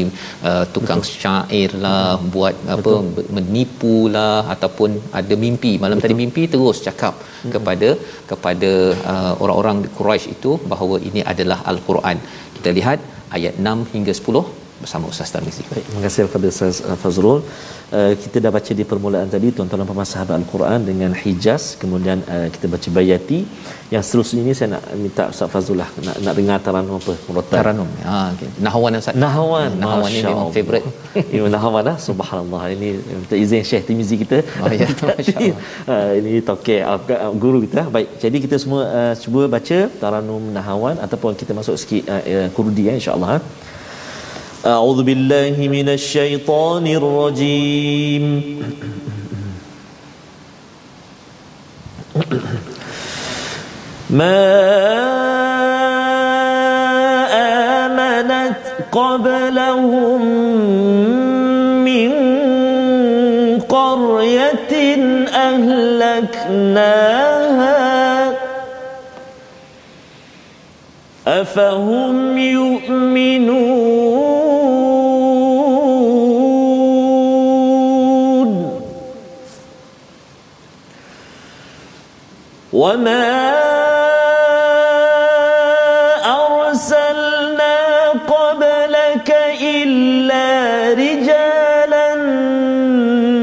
uh, 0.50 0.64
tukang 0.74 1.02
syair 1.14 1.70
lah, 1.86 2.10
buat 2.36 2.56
apa 2.76 2.94
menipu 3.38 3.96
lah 4.16 4.38
ataupun 4.56 4.92
ada 5.20 5.36
mimpi. 5.44 5.74
Malam 5.84 6.00
tadi 6.04 6.16
mimpi 6.22 6.44
terus 6.54 6.78
cakap 6.88 7.14
kepada 7.54 7.90
kepada 8.30 8.70
uh, 9.12 9.32
orang-orang 9.42 9.78
di 9.84 9.90
Quraisy 9.98 10.30
itu 10.36 10.52
bahawa 10.72 10.98
ini 11.10 11.22
adalah 11.34 11.60
al-Quran. 11.72 12.18
Kita 12.62 12.70
lihat 12.78 13.02
ayat 13.34 13.58
6 13.58 13.90
hingga 13.90 14.14
10 14.14 14.61
bersama 14.84 15.04
Ustaz 15.12 15.30
Tarmizi. 15.34 15.62
Baik, 15.72 15.84
terima 15.88 16.02
kasih 16.06 16.20
kepada 16.28 16.46
Ustaz 16.54 16.76
uh, 16.90 16.98
Fazrul. 17.02 17.38
Uh, 17.92 18.12
kita 18.22 18.36
dah 18.44 18.50
baca 18.56 18.72
di 18.80 18.84
permulaan 18.90 19.28
tadi 19.34 19.48
tuan-tuan 19.56 19.80
dan 19.82 19.88
puan 19.88 20.08
sahabat 20.14 20.34
Al-Quran 20.40 20.80
dengan 20.90 21.10
Hijaz, 21.22 21.64
kemudian 21.82 22.18
uh, 22.34 22.48
kita 22.54 22.66
baca 22.74 22.88
Bayati. 22.96 23.40
Yang 23.92 24.04
seterusnya 24.08 24.40
ini 24.44 24.52
saya 24.58 24.68
nak 24.74 24.84
minta 25.04 25.22
Ustaz 25.32 25.48
Fazrul 25.52 25.78
lah 25.82 25.88
nak, 26.06 26.16
nak 26.24 26.34
dengar 26.38 26.56
taranum 26.66 26.96
apa? 26.96 27.14
Taranum. 27.54 27.88
Ha 28.08 28.14
okey. 28.34 28.48
Nahwan 28.66 28.96
Ustaz. 29.00 29.14
Nahawan. 29.24 29.70
Nahawan 29.82 30.08
ni 30.14 30.20
Masya 30.20 30.30
memang 30.32 30.52
favorite. 30.56 30.86
Ini 31.32 31.50
Nahawan 31.56 31.82
lah. 31.88 31.96
Subhanallah. 32.08 32.62
Ini 32.74 32.88
minta 33.20 33.36
izin 33.44 33.62
Syekh 33.70 33.84
Timizi 33.88 34.16
kita. 34.24 34.38
Oh, 34.64 34.72
ya. 34.72 34.88
Uh, 35.92 36.12
ini 36.18 36.32
tokek 36.48 36.80
uh, 36.88 37.34
guru 37.42 37.58
kita. 37.64 37.82
Baik. 37.94 38.08
Jadi 38.22 38.36
kita 38.44 38.56
semua 38.62 38.82
uh, 38.98 39.14
cuba 39.22 39.42
baca 39.54 39.78
Taranum 40.00 40.42
Nahawan 40.56 40.96
ataupun 41.04 41.36
kita 41.40 41.52
masuk 41.58 41.76
sikit 41.82 42.02
uh, 42.14 42.22
uh, 42.34 42.48
kurdi 42.56 42.88
ya 42.88 42.94
insya-Allah. 43.00 43.42
أعوذ 44.66 45.02
بالله 45.02 45.68
من 45.68 45.88
الشيطان 45.88 46.86
الرجيم. 46.86 48.42
ما 54.10 54.38
آمنت 57.86 58.62
قبلهم 58.92 60.22
من 61.84 62.10
قرية 63.60 64.74
أهلكناها 65.34 67.02
أفهم 71.26 72.38
يؤمنون 72.38 73.71
وما 82.92 83.52
أرسلنا 86.24 88.08
قبلك 88.28 89.36
إلا 89.60 90.48
رجالا 90.92 92.14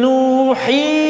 نوحي 0.01 1.09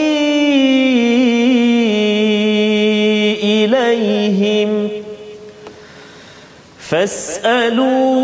إليهم 3.44 4.90
فاسألوا 6.80 8.19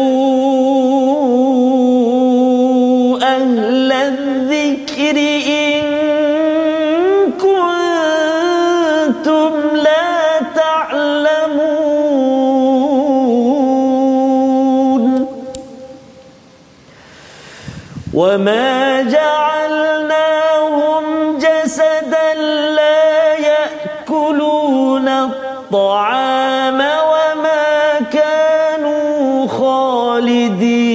وما 18.16 19.02
جعلناهم 19.12 21.04
جسدا 21.38 22.34
لا 22.80 23.34
يأكلون 23.34 25.08
الطعام 25.08 26.80
وما 27.12 28.00
كانوا 28.12 29.48
خالدين. 29.48 30.86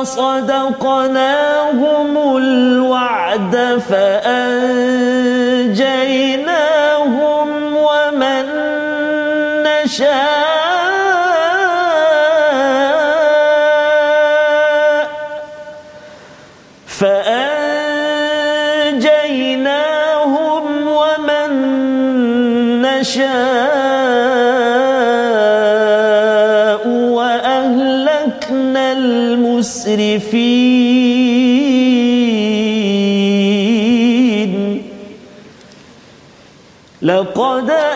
صدقناهم 0.03 1.17
الوعد 2.37 3.55
فأنجيناهم 3.89 4.71
يشاء 9.91 10.41
فأنجيناهم 19.51 20.87
ومن 20.87 21.51
نشاء 22.81 23.31
وأهلكنا 26.87 28.91
المسرفين. 28.91 30.51
لقد 37.01 37.90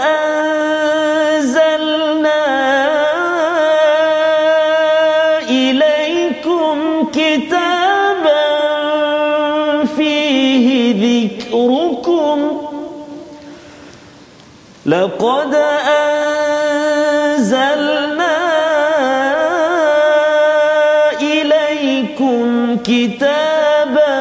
لقد 15.15 15.55
أنزلنا 17.25 18.35
إليكم 21.21 22.77
كتابا 22.83 24.15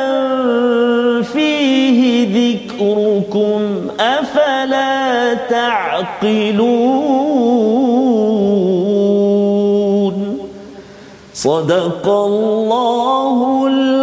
فيه 1.23 1.99
ذكركم 2.39 3.61
أفلا 4.01 5.35
تعقلون 5.35 6.85
صدق 11.35 12.09
الله 12.09 13.67
العظيم 13.67 13.94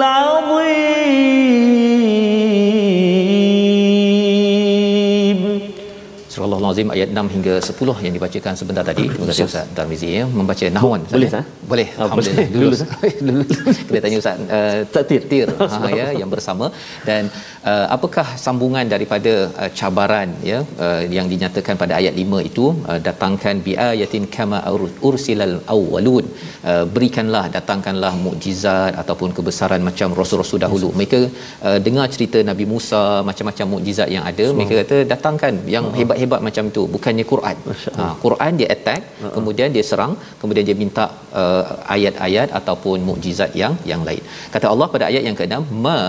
Al-Azim 6.72 6.90
ayat 6.96 7.10
6 7.22 7.36
hingga 7.36 7.54
10 7.70 8.06
yang 8.06 8.14
dibacakan 8.18 8.54
sebentar 8.60 8.84
tadi. 8.90 9.06
Terima 9.12 9.28
kasih 9.30 9.46
Ustaz 9.52 9.68
Tarmizi 9.78 10.10
ya 10.18 10.24
membaca 10.40 10.66
nahwan. 10.78 11.02
Boleh, 11.14 11.30
Ustaz, 11.30 11.44
ya? 11.44 11.68
Boleh. 11.72 11.88
Ah, 11.92 12.02
Alhamdulillah. 12.04 12.48
boleh. 12.48 12.62
Lulus. 12.62 12.82
Lulus. 13.28 13.78
Kena 13.88 14.00
tanya 14.06 14.18
Ustaz 14.24 14.36
uh, 14.58 14.80
Taktir. 14.96 15.22
Tir 15.32 15.48
ha, 15.72 15.90
ya 16.00 16.08
yang 16.22 16.30
bersama 16.34 16.66
dan 17.08 17.24
uh, 17.72 17.86
apakah 17.96 18.28
sambungan 18.46 18.86
daripada 18.94 19.34
uh, 19.62 19.70
cabaran 19.80 20.30
ya 20.52 20.60
uh, 20.86 21.02
yang 21.16 21.28
dinyatakan 21.34 21.76
pada 21.84 21.94
ayat 22.00 22.14
5 22.24 22.50
itu 22.50 22.66
uh, 22.92 23.00
datangkan 23.08 23.56
biayatin 23.68 24.26
kama 24.36 24.60
ur- 24.76 24.96
ursilal 25.10 25.56
awwalun 25.76 26.26
uh, 26.70 26.86
berikanlah 26.96 27.46
datangkanlah 27.58 28.14
mukjizat 28.26 28.94
ataupun 29.04 29.30
kebesaran 29.38 29.84
macam 29.90 30.10
rasul-rasul 30.22 30.62
dahulu 30.66 30.90
mereka 31.00 31.22
uh, 31.68 31.80
dengar 31.88 32.08
cerita 32.16 32.42
Nabi 32.52 32.68
Musa 32.74 33.04
macam-macam 33.30 33.68
mukjizat 33.76 34.10
yang 34.16 34.26
ada 34.32 34.48
mereka 34.58 34.76
kata 34.82 34.98
datangkan 35.14 35.54
yang 35.76 35.88
hebat-hebat 36.00 36.42
macam 36.48 36.61
tu. 36.78 36.84
Bukannya 36.96 37.26
Quran. 37.32 37.58
Ha, 38.00 38.04
Quran 38.26 38.52
dia 38.60 38.70
attack 38.76 39.02
kemudian 39.38 39.70
dia 39.76 39.86
serang 39.92 40.14
kemudian 40.42 40.66
dia 40.70 40.78
minta 40.84 41.06
uh, 41.42 41.64
ayat-ayat 41.96 42.50
ataupun 42.60 42.98
mukjizat 43.10 43.54
yang 43.62 43.76
yang 43.92 44.04
lain. 44.10 44.24
Kata 44.56 44.68
Allah 44.74 44.88
pada 44.96 45.08
ayat 45.12 45.26
yang 45.30 45.38
ke-6 45.42 45.82
ma 45.86 46.00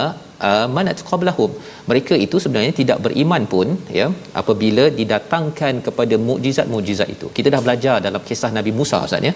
uh, 0.48 0.66
manat 0.76 0.98
qablahum 1.10 1.50
mereka 1.90 2.14
itu 2.24 2.36
sebenarnya 2.44 2.72
tidak 2.80 2.98
beriman 3.04 3.42
pun 3.52 3.68
ya 3.98 4.06
apabila 4.40 4.84
didatangkan 4.98 5.74
kepada 5.86 6.14
mukjizat-mukjizat 6.28 7.08
itu. 7.14 7.26
Kita 7.38 7.48
dah 7.54 7.60
belajar 7.66 7.96
dalam 8.06 8.22
kisah 8.28 8.50
Nabi 8.58 8.72
Musa 8.78 8.98
Ustaz 9.06 9.28
ya. 9.28 9.32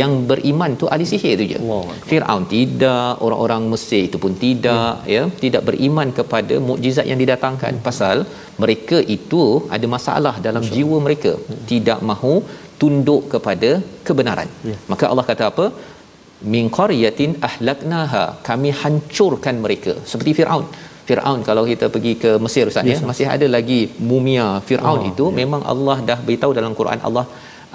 Yang 0.00 0.12
beriman 0.30 0.72
tu 0.80 0.88
ahli 0.94 1.06
sihir 1.12 1.34
tu 1.40 1.46
je. 1.52 1.60
Firaun 2.10 2.44
tidak 2.54 3.22
orang-orang 3.26 3.62
Mesir 3.74 4.02
itu 4.08 4.18
pun 4.24 4.34
tidak 4.44 5.06
ya 5.14 5.22
tidak 5.44 5.62
beriman 5.68 6.10
kepada 6.18 6.56
mukjizat 6.68 7.08
yang 7.12 7.20
didatangkan. 7.22 7.74
Pasal 7.88 8.26
mereka 8.64 8.98
itu 9.16 9.42
ada 9.76 9.86
masalah 9.96 10.34
dalam 10.48 10.66
jiwa 10.76 10.98
mereka. 11.06 11.32
Tidak 11.72 12.00
mahu 12.10 12.34
tunduk 12.82 13.22
kepada 13.32 13.70
kebenaran. 14.06 14.48
Maka 14.92 15.04
Allah 15.10 15.26
kata 15.30 15.44
apa 15.52 15.66
min 16.54 16.64
qaryatin 16.78 17.30
ahlaknaha. 17.48 18.24
Kami 18.48 18.70
hancurkan 18.82 19.56
mereka. 19.64 19.94
Seperti 20.10 20.32
Firaun. 20.40 20.66
Firaun 21.08 21.40
kalau 21.48 21.62
kita 21.70 21.86
pergi 21.94 22.12
ke 22.22 22.30
Mesir 22.44 22.64
Ustaz 22.70 22.86
ya 22.90 22.98
masih 23.08 23.26
ada 23.32 23.46
lagi 23.56 23.80
mumia 24.10 24.46
Firaun 24.68 25.00
Oh, 25.04 25.10
itu. 25.10 25.24
memang 25.40 25.62
Allah 25.72 25.96
dah 26.10 26.16
beritahu 26.26 26.52
dalam 26.58 26.72
Quran 26.78 27.00
Allah 27.08 27.24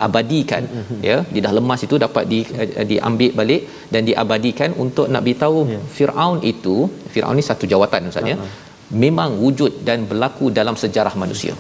abadikan 0.05 0.63
ya. 1.09 1.17
Dia 1.33 1.41
dah 1.45 1.53
lemas 1.57 1.81
itu 1.87 1.95
dapat 2.05 2.23
di 2.31 2.39
uh, 2.61 2.85
diambil 2.91 3.31
balik 3.39 3.61
dan 3.93 4.01
diabadikan 4.09 4.73
untuk 4.83 5.05
nak 5.13 5.21
beritahu 5.27 5.59
Firaun 5.97 6.39
itu. 6.53 6.75
Firaun 7.13 7.37
ni 7.41 7.45
satu 7.51 7.67
jawatan 7.73 8.09
Ustaz 8.13 8.31
ya. 8.33 8.37
Memang 9.03 9.37
wujud 9.43 9.85
dan 9.87 10.09
berlaku 10.09 10.49
dalam 10.59 10.73
sejarah 10.83 11.13
manusia. 11.23 11.53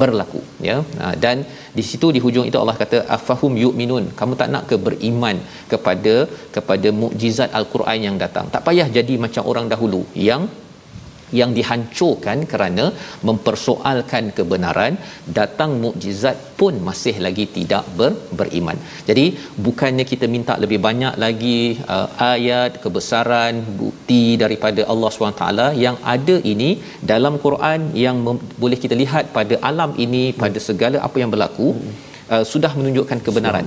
Berlaku 0.00 0.40
ya. 0.68 0.76
Ha, 1.00 1.14
dan 1.24 1.36
di 1.78 1.84
situ 1.90 2.08
di 2.16 2.22
hujung 2.24 2.46
itu 2.50 2.58
Allah 2.62 2.76
kata 2.82 3.00
afahum 3.16 3.54
yu'minun? 3.64 4.06
Kamu 4.20 4.34
tak 4.40 4.50
nak 4.54 4.64
ke 4.70 4.78
beriman 4.86 5.36
kepada 5.72 6.14
kepada 6.56 6.90
mukjizat 7.02 7.52
al-Quran 7.60 8.00
yang 8.08 8.16
datang? 8.24 8.48
Tak 8.54 8.64
payah 8.68 8.88
jadi 8.98 9.16
macam 9.26 9.44
orang 9.52 9.68
dahulu 9.74 10.02
yang 10.28 10.44
yang 11.40 11.50
dihancurkan 11.58 12.38
kerana 12.52 12.84
mempersoalkan 13.28 14.24
kebenaran 14.38 14.94
datang 15.38 15.72
mukjizat 15.84 16.36
pun 16.60 16.74
masih 16.88 17.14
lagi 17.26 17.44
tidak 17.56 17.84
ber, 17.98 18.10
beriman. 18.38 18.78
Jadi 19.08 19.26
bukannya 19.66 20.04
kita 20.12 20.28
minta 20.34 20.56
lebih 20.64 20.80
banyak 20.88 21.14
lagi 21.24 21.60
uh, 21.94 22.08
ayat 22.32 22.80
kebesaran 22.84 23.54
bukti 23.82 24.22
daripada 24.42 24.82
Allah 24.92 25.10
SWT 25.12 25.46
yang 25.86 25.98
ada 26.14 26.36
ini 26.52 26.70
dalam 27.12 27.36
Quran 27.46 27.80
yang 28.04 28.18
mem- 28.26 28.44
boleh 28.62 28.78
kita 28.84 28.96
lihat 29.02 29.24
pada 29.38 29.56
alam 29.70 29.92
ini 30.06 30.24
pada 30.42 30.60
segala 30.68 30.98
apa 31.08 31.16
yang 31.22 31.32
berlaku 31.34 31.68
uh, 32.32 32.44
sudah 32.52 32.72
menunjukkan 32.78 33.18
kebenaran. 33.26 33.66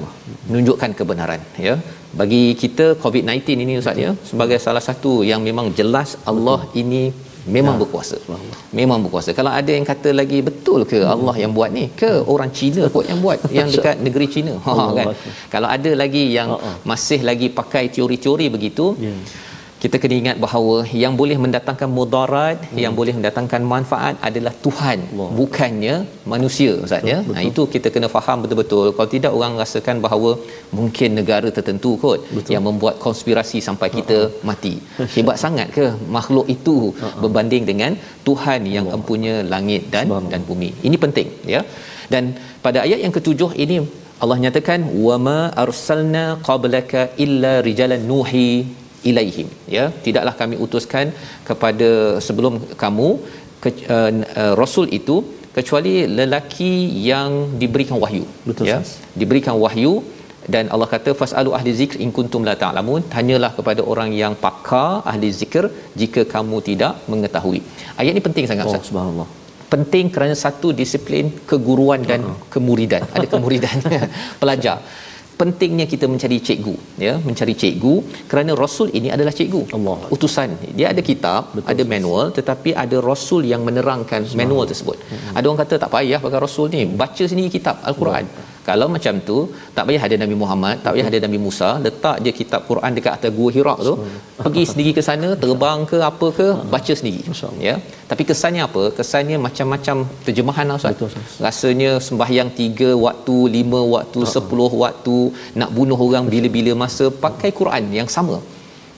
Menunjukkan 0.50 0.92
kebenaran 1.00 1.42
ya. 1.68 1.76
Bagi 2.20 2.44
kita 2.62 2.86
COVID-19 3.04 3.64
ini 3.66 3.74
ustaz 3.82 4.04
ya 4.06 4.12
sebagai 4.30 4.58
salah 4.66 4.84
satu 4.90 5.12
yang 5.32 5.42
memang 5.50 5.68
jelas 5.80 6.10
Allah 6.32 6.60
ini 6.82 7.04
memang 7.48 7.76
berkuasa. 7.82 8.18
Memang 8.70 9.00
berkuasa. 9.04 9.34
Kalau 9.34 9.52
ada 9.60 9.72
yang 9.72 9.86
kata 9.86 10.10
lagi 10.14 10.40
betul 10.46 10.86
ke 10.86 11.02
Allah 11.14 11.36
yang 11.44 11.52
buat 11.58 11.70
ni? 11.74 11.90
Ke 12.02 12.22
orang 12.34 12.52
Cina 12.54 12.86
kot 12.94 13.06
yang 13.12 13.22
buat 13.26 13.40
yang 13.50 13.70
dekat 13.74 13.98
negeri 14.06 14.28
Cina. 14.30 14.54
Ha 14.66 14.74
kan? 14.98 15.08
Kalau 15.54 15.68
ada 15.70 15.92
lagi 15.98 16.24
yang 16.38 16.58
masih 16.86 17.20
lagi 17.30 17.50
pakai 17.50 17.90
teori-teori 17.90 18.48
begitu 18.54 18.98
kita 19.84 19.98
kena 20.02 20.16
ingat 20.22 20.38
bahawa 20.44 20.76
yang 21.04 21.14
boleh 21.20 21.38
mendatangkan 21.44 21.90
mudarat 21.98 22.58
hmm. 22.64 22.80
yang 22.84 22.94
boleh 23.00 23.14
mendatangkan 23.18 23.62
manfaat 23.74 24.16
adalah 24.28 24.54
Tuhan 24.66 25.00
Allah. 25.08 25.30
bukannya 25.40 25.96
manusia 26.34 26.74
ustaz 26.86 27.10
ya 27.12 27.18
nah 27.34 27.44
itu 27.50 27.64
kita 27.76 27.90
kena 27.96 28.10
faham 28.16 28.38
betul-betul 28.44 28.86
kalau 28.98 29.10
tidak 29.16 29.32
orang 29.38 29.54
rasakan 29.62 29.98
bahawa 30.06 30.32
mungkin 30.80 31.10
negara 31.20 31.50
tertentu 31.58 31.92
kot 32.04 32.20
betul. 32.38 32.54
yang 32.56 32.64
membuat 32.68 32.98
konspirasi 33.06 33.60
sampai 33.68 33.90
kita 33.98 34.20
uh-huh. 34.26 34.44
mati 34.50 34.74
hebat 35.16 35.40
sangat 35.46 35.70
ke 35.78 35.88
makhluk 36.18 36.48
itu 36.56 36.78
uh-huh. 36.92 37.16
berbanding 37.24 37.66
dengan 37.72 37.94
Tuhan 38.28 38.62
yang 38.76 38.86
Allah. 38.88 38.98
empunya 39.00 39.36
langit 39.56 39.84
dan 39.96 40.08
dan 40.34 40.44
bumi 40.52 40.70
ini 40.90 41.00
penting 41.06 41.30
ya 41.56 41.64
dan 42.14 42.24
pada 42.66 42.80
ayat 42.86 43.02
yang 43.06 43.16
ketujuh 43.18 43.52
ini 43.66 43.80
Allah 44.24 44.38
nyatakan 44.44 44.82
wama 45.06 45.40
arsalna 45.64 46.26
qablaka 46.48 47.02
illa 47.26 47.54
rijalan 47.68 48.04
nuhi 48.12 48.50
ilaihim 49.10 49.48
ya. 49.76 49.86
Tidaklah 50.06 50.34
kami 50.42 50.56
utuskan 50.66 51.08
kepada 51.50 51.90
sebelum 52.28 52.56
kamu 52.84 53.10
ke, 53.64 53.70
uh, 53.98 54.12
uh, 54.42 54.54
rasul 54.62 54.88
itu 55.00 55.18
kecuali 55.58 55.94
lelaki 56.20 56.74
yang 57.10 57.32
diberikan 57.62 57.98
wahyu 58.04 58.26
Betul, 58.50 58.66
ya. 58.72 58.80
Sas. 58.80 58.92
diberikan 59.22 59.56
wahyu 59.64 59.94
dan 60.54 60.66
Allah 60.74 60.88
kata 60.94 61.12
fasalu 61.22 61.50
ahli 61.58 61.72
zikr 61.82 61.98
in 62.06 62.10
kuntum 62.18 62.42
la 62.48 62.56
ta'lamun. 62.64 63.02
Tanyalah 63.16 63.52
kepada 63.58 63.82
orang 63.92 64.10
yang 64.22 64.34
pakar 64.46 64.90
ahli 65.12 65.30
zikr 65.42 65.66
jika 66.02 66.22
kamu 66.34 66.58
tidak 66.70 66.94
mengetahui. 67.12 67.62
Ayat 68.00 68.12
ini 68.16 68.24
penting 68.28 68.48
sangat 68.52 68.66
Oh, 68.68 68.74
Ustaz. 68.74 68.90
subhanallah. 68.92 69.30
penting 69.74 70.06
kerana 70.16 70.36
satu 70.46 70.70
disiplin 70.80 71.26
keguruan 71.50 72.02
dan 72.10 72.22
uh-huh. 72.28 72.48
kemuridan. 72.54 73.04
Ada 73.16 73.28
kemuridan. 73.34 73.78
Pelajar 74.42 74.78
pentingnya 75.42 75.86
kita 75.94 76.06
mencari 76.14 76.38
cikgu 76.48 76.76
ya 77.06 77.14
mencari 77.28 77.54
cikgu 77.62 77.94
kerana 78.32 78.52
rasul 78.64 78.88
ini 79.00 79.10
adalah 79.16 79.34
cikgu 79.40 79.62
Allah. 79.78 79.98
utusan 80.16 80.50
dia 80.78 80.88
ada 80.94 81.02
kitab 81.10 81.42
Betul, 81.58 81.70
ada 81.74 81.84
manual 81.94 82.26
tetapi 82.40 82.72
ada 82.84 83.00
rasul 83.12 83.44
yang 83.52 83.64
menerangkan 83.70 84.24
manual 84.42 84.66
tersebut 84.72 84.98
hmm. 85.12 85.36
ada 85.38 85.46
orang 85.50 85.62
kata 85.64 85.76
tak 85.84 85.92
payah 85.98 86.22
pakai 86.26 86.42
rasul 86.48 86.68
ni 86.76 86.82
baca 87.04 87.26
sendiri 87.34 87.52
kitab 87.58 87.78
al-Quran 87.92 88.26
Allah. 88.32 88.50
Kalau 88.68 88.88
macam 88.96 89.14
tu 89.30 89.38
tak 89.76 89.84
payah 89.88 90.02
ada 90.08 90.16
Nabi 90.24 90.36
Muhammad 90.42 90.76
tak 90.84 90.92
payah 90.96 91.08
ada 91.12 91.20
Nabi 91.26 91.40
Musa 91.46 91.70
letak 91.86 92.18
je 92.26 92.32
kitab 92.40 92.62
Quran 92.70 92.92
dekat 92.98 93.14
atas 93.18 93.32
gua 93.38 93.50
Hira 93.56 93.76
tu 93.88 93.94
pergi 94.44 94.64
sendiri 94.72 94.92
ke 94.98 95.02
sana 95.08 95.30
terbang 95.44 95.80
ke 95.92 95.98
apa 96.12 96.28
ke 96.40 96.48
baca 96.74 96.94
sendiri 97.00 97.22
ya. 97.68 97.76
Tapi 98.12 98.24
kesannya 98.30 98.62
apa? 98.68 98.84
Kesannya 98.98 99.38
macam-macam 99.46 99.98
terjemahan 100.26 100.66
lah 100.70 100.78
Ustaz. 100.80 100.96
Betul, 100.96 101.12
rasanya 101.46 101.92
sembahyang 102.08 102.50
tiga 102.62 102.90
waktu 103.06 103.36
lima 103.58 103.82
waktu 103.96 104.22
sepuluh 104.36 104.72
waktu 104.84 105.18
nak 105.62 105.70
bunuh 105.78 106.00
orang 106.08 106.26
bila-bila 106.34 106.74
masa 106.84 107.08
pakai 107.26 107.52
Quran 107.60 107.86
yang 108.00 108.10
sama. 108.18 108.38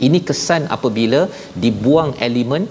Ini 0.05 0.20
kesan 0.30 0.64
apabila 0.76 1.20
dibuang 1.64 2.11
elemen 2.28 2.64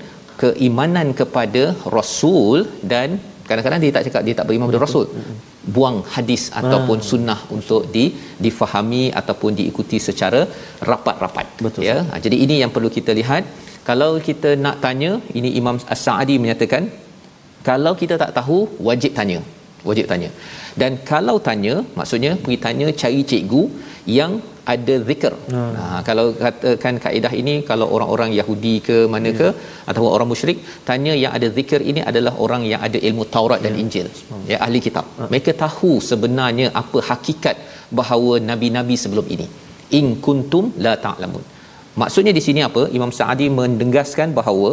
keimanan 0.42 1.08
kepada 1.20 1.62
rasul 1.96 2.66
dan 2.92 3.08
kadang-kadang 3.48 3.80
dia 3.84 3.92
tak 3.96 4.04
cakap 4.06 4.22
dia 4.26 4.34
tak 4.38 4.46
beriman 4.48 4.68
pada 4.70 4.82
rasul 4.84 5.06
buang 5.74 6.02
hadis 6.14 6.42
ataupun 6.60 6.98
Ah. 7.02 7.06
sunnah 7.10 7.40
untuk 7.56 7.82
di 7.94 8.04
difahami 8.44 9.14
ataupun 9.20 9.54
diikuti 9.58 9.98
secara 10.08 10.40
rapat-rapat. 10.90 11.46
Betul, 11.64 11.86
ya? 11.90 12.02
Ha, 12.10 12.18
jadi 12.24 12.36
ini 12.44 12.54
yang 12.62 12.70
perlu 12.74 12.90
kita 12.90 13.14
lihat. 13.20 13.44
Kalau 13.88 14.18
kita 14.28 14.54
nak 14.64 14.78
tanya 14.84 15.18
ini 15.38 15.50
Imam 15.60 15.78
As-Sa'di 15.94 16.34
menyatakan 16.42 16.86
kalau 17.68 17.94
kita 17.98 18.14
tak 18.22 18.30
tahu 18.38 18.58
wajib 18.88 19.14
tanya. 19.18 19.38
Wajib 19.82 20.06
tanya 20.10 20.30
dan 20.80 20.92
kalau 21.10 21.36
tanya 21.48 21.74
maksudnya 21.98 22.32
pergi 22.44 22.58
tanya 22.66 22.88
cari 23.02 23.20
cikgu 23.30 23.62
yang 24.18 24.32
ada 24.72 24.94
zikr. 25.08 25.32
Hmm. 25.52 25.72
Ha, 25.78 25.84
kalau 26.08 26.24
katakan 26.42 26.94
kaedah 27.04 27.32
ini 27.40 27.54
kalau 27.70 27.86
orang-orang 27.94 28.30
Yahudi 28.38 28.74
ke 28.88 28.96
mana 29.14 29.30
ke 29.40 29.48
ataupun 29.90 30.10
orang 30.16 30.28
musyrik 30.32 30.58
tanya 30.88 31.12
yang 31.22 31.32
ada 31.38 31.48
zikr 31.56 31.80
ini 31.90 32.00
adalah 32.10 32.32
orang 32.44 32.62
yang 32.72 32.80
ada 32.88 32.98
ilmu 33.08 33.24
Taurat 33.36 33.60
dan 33.66 33.74
Injil. 33.82 34.08
Ya 34.52 34.58
ahli 34.66 34.80
kitab. 34.86 35.06
Mereka 35.32 35.52
tahu 35.64 35.92
sebenarnya 36.10 36.68
apa 36.82 37.00
hakikat 37.10 37.58
bahawa 38.00 38.34
nabi-nabi 38.50 38.96
sebelum 39.04 39.26
ini. 39.36 39.48
In 39.98 40.06
kuntum 40.26 40.66
la 40.86 40.94
ta'lamun. 41.06 41.44
Maksudnya 42.00 42.32
di 42.38 42.42
sini 42.46 42.60
apa? 42.68 42.82
Imam 42.98 43.10
Sa'adi 43.18 43.46
mendegaskan 43.58 44.28
bahawa 44.38 44.70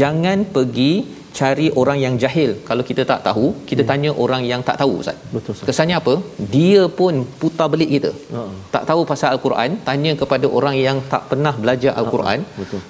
jangan 0.00 0.38
pergi 0.56 0.92
cari 1.38 1.66
orang 1.80 1.98
yang 2.04 2.14
jahil. 2.22 2.50
Kalau 2.68 2.82
kita 2.90 3.02
tak 3.10 3.20
tahu, 3.28 3.46
kita 3.70 3.82
hmm. 3.82 3.90
tanya 3.90 4.10
orang 4.24 4.42
yang 4.50 4.62
tak 4.68 4.76
tahu 4.82 4.92
Ustaz. 5.02 5.18
Betul, 5.34 5.52
Ustaz. 5.54 5.66
Kesannya 5.68 5.96
apa? 6.02 6.14
Dia 6.54 6.82
pun 7.00 7.14
putar 7.42 7.68
belit 7.74 7.90
kita. 7.96 8.12
Ha. 8.34 8.42
Tak 8.74 8.84
tahu 8.90 9.02
pasal 9.12 9.28
al-Quran, 9.36 9.70
tanya 9.88 10.14
kepada 10.22 10.46
orang 10.58 10.76
yang 10.86 10.98
tak 11.12 11.24
pernah 11.32 11.54
belajar 11.62 11.94
al-Quran. 12.02 12.40
Betul. 12.62 12.82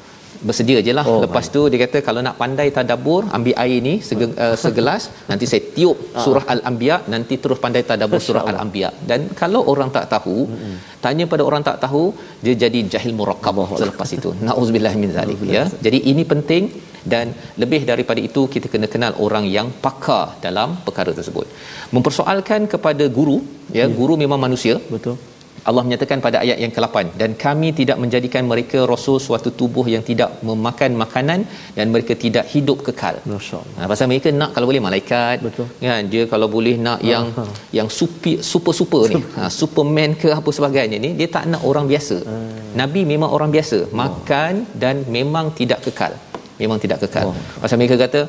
Bersedia 0.48 0.78
je 0.86 0.92
lah. 0.98 1.04
Oh, 1.10 1.20
Lepas 1.24 1.46
tu 1.54 1.60
dia 1.72 1.78
kata 1.84 1.98
kalau 2.08 2.20
nak 2.26 2.36
pandai 2.42 2.68
tadabbur, 2.76 3.22
ambil 3.36 3.54
air 3.64 3.78
ni 3.88 3.94
sege, 4.08 4.26
uh, 4.44 4.56
segelas, 4.64 5.02
nanti 5.30 5.44
saya 5.50 5.62
tiup 5.76 5.98
surah 6.24 6.44
Al-Anbiya, 6.54 6.96
nanti 7.14 7.36
terus 7.42 7.60
pandai 7.64 7.82
tadabbur 7.90 8.20
surah 8.28 8.44
Al-Anbiya. 8.52 8.90
Dan 9.10 9.28
kalau 9.40 9.62
orang 9.72 9.90
tak 9.96 10.06
tahu, 10.14 10.36
tanya 11.04 11.24
pada 11.32 11.42
orang 11.48 11.64
tak 11.68 11.78
tahu, 11.84 12.04
dia 12.44 12.54
jadi 12.64 12.80
jahil 12.94 13.12
murakkab 13.20 13.58
selepas 13.82 14.10
itu. 14.18 14.32
Nauzubillah 14.48 14.94
min 15.02 15.12
zalik 15.18 15.40
ya. 15.56 15.64
Jadi 15.86 16.00
ini 16.12 16.24
penting 16.32 16.64
dan 17.12 17.26
lebih 17.62 17.80
daripada 17.90 18.20
itu 18.28 18.42
kita 18.54 18.66
kena 18.72 18.86
kenal 18.94 19.12
orang 19.26 19.44
yang 19.56 19.68
pakar 19.84 20.24
dalam 20.46 20.76
perkara 20.86 21.12
tersebut. 21.18 21.46
Mempersoalkan 21.96 22.68
kepada 22.72 23.04
guru, 23.18 23.38
ya, 23.78 23.86
guru 24.00 24.16
memang 24.24 24.40
manusia. 24.46 24.76
Betul. 24.94 25.16
Allah 25.68 25.82
menyatakan 25.86 26.18
pada 26.26 26.36
ayat 26.44 26.58
yang 26.64 26.72
ke-8 26.76 26.96
dan 27.20 27.30
kami 27.44 27.68
tidak 27.80 27.98
menjadikan 28.02 28.44
mereka 28.52 28.78
rasul 28.92 29.18
suatu 29.26 29.50
tubuh 29.60 29.86
yang 29.94 30.02
tidak 30.10 30.30
memakan 30.48 30.90
makanan 31.02 31.40
dan 31.78 31.86
mereka 31.94 32.14
tidak 32.24 32.44
hidup 32.54 32.78
kekal. 32.86 33.16
Masya-Allah. 33.32 33.76
Ha, 33.80 33.88
pasal 33.92 34.06
mereka 34.12 34.28
nak 34.40 34.50
kalau 34.54 34.66
boleh 34.70 34.82
malaikat 34.88 35.36
Betul. 35.46 35.66
kan 35.84 36.02
dia 36.12 36.22
kalau 36.32 36.48
boleh 36.56 36.76
nak 36.86 37.00
yang 37.12 37.26
ha. 37.38 37.44
yang 37.78 37.88
super 37.98 38.36
super 38.52 38.74
super 38.80 39.02
ni 39.12 39.20
ha, 39.36 39.50
superman 39.60 40.10
ke 40.22 40.28
apa 40.38 40.50
sebagainya 40.58 40.98
ni 41.04 41.10
dia 41.20 41.28
tak 41.36 41.46
nak 41.52 41.62
orang 41.70 41.86
biasa 41.92 42.16
nabi 42.80 43.02
memang 43.12 43.30
orang 43.36 43.50
biasa 43.56 43.78
makan 44.02 44.54
dan 44.82 44.96
memang 45.16 45.48
tidak 45.60 45.80
kekal 45.86 46.14
memang 46.62 46.78
tidak 46.84 46.98
kekal 47.04 47.26
Oh. 47.30 47.34
pasal 47.62 47.78
mereka 47.80 47.96
kata 48.04 48.20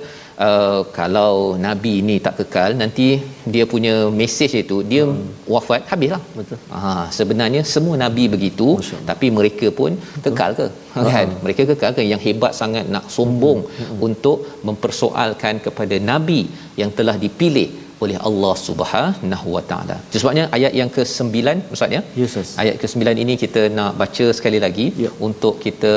uh, 0.47 0.79
kalau 0.97 1.31
nabi 1.65 1.93
ni 2.09 2.15
tak 2.25 2.35
kekal 2.39 2.71
nanti 2.81 3.07
dia 3.53 3.65
punya 3.73 3.93
mesej 4.19 4.51
itu 4.63 4.77
dia 4.91 5.03
hmm. 5.09 5.21
wafat 5.53 5.81
habislah 5.91 6.21
Betul. 6.39 6.59
ha 6.75 6.93
sebenarnya 7.19 7.61
semua 7.73 7.95
nabi 8.05 8.25
begitu 8.35 8.69
Allah. 8.83 9.03
tapi 9.11 9.29
mereka 9.39 9.69
pun 9.79 9.91
kekal 10.27 10.51
ke 10.61 10.67
kan 11.15 11.29
mereka 11.45 11.61
kekal 11.71 11.91
ke 11.99 12.03
yang 12.13 12.21
hebat 12.27 12.53
sangat 12.61 12.87
nak 12.95 13.05
sombong 13.17 13.61
untuk 14.07 14.37
mempersoalkan 14.69 15.55
kepada 15.67 15.97
nabi 16.11 16.41
yang 16.81 16.91
telah 16.99 17.15
dipilih 17.25 17.69
oleh 18.03 18.17
Allah 18.27 18.53
Subhanahu 18.67 19.47
Wa 19.55 19.61
Taala. 19.71 19.95
Sebabnya 20.21 20.43
ayat 20.57 20.73
yang 20.79 20.89
ke-9 20.95 21.35
Ustaz 21.75 21.89
ya. 21.95 22.01
Ya, 22.19 22.25
Ustaz. 22.29 22.49
Ayat 22.61 22.75
ke-9 22.81 23.03
ini 23.23 23.33
kita 23.43 23.61
nak 23.79 23.91
baca 24.01 24.25
sekali 24.37 24.59
lagi 24.65 24.85
Ya. 25.03 25.09
untuk 25.27 25.55
kita 25.65 25.93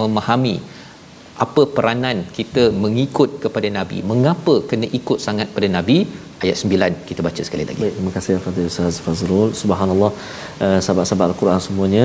memahami 0.00 0.54
apa 1.44 1.62
peranan 1.76 2.18
kita 2.36 2.62
mengikut 2.84 3.30
kepada 3.44 3.68
nabi. 3.78 3.98
Mengapa 4.12 4.54
kena 4.70 4.86
ikut 4.98 5.18
sangat 5.26 5.48
pada 5.56 5.68
nabi? 5.76 5.98
Ayat 6.44 6.56
9 6.68 7.08
kita 7.08 7.20
baca 7.26 7.42
sekali 7.46 7.64
lagi. 7.68 7.80
Baik, 7.80 7.94
terima 7.96 8.12
kasih 8.16 8.32
Al-Fatihah 8.36 8.68
Ustaz 8.72 8.96
Fazrul. 9.04 9.48
Subhanallah, 9.60 10.10
uh, 10.66 10.78
sahabat-sahabat 10.84 11.32
Al-Quran 11.32 11.60
semuanya. 11.66 12.04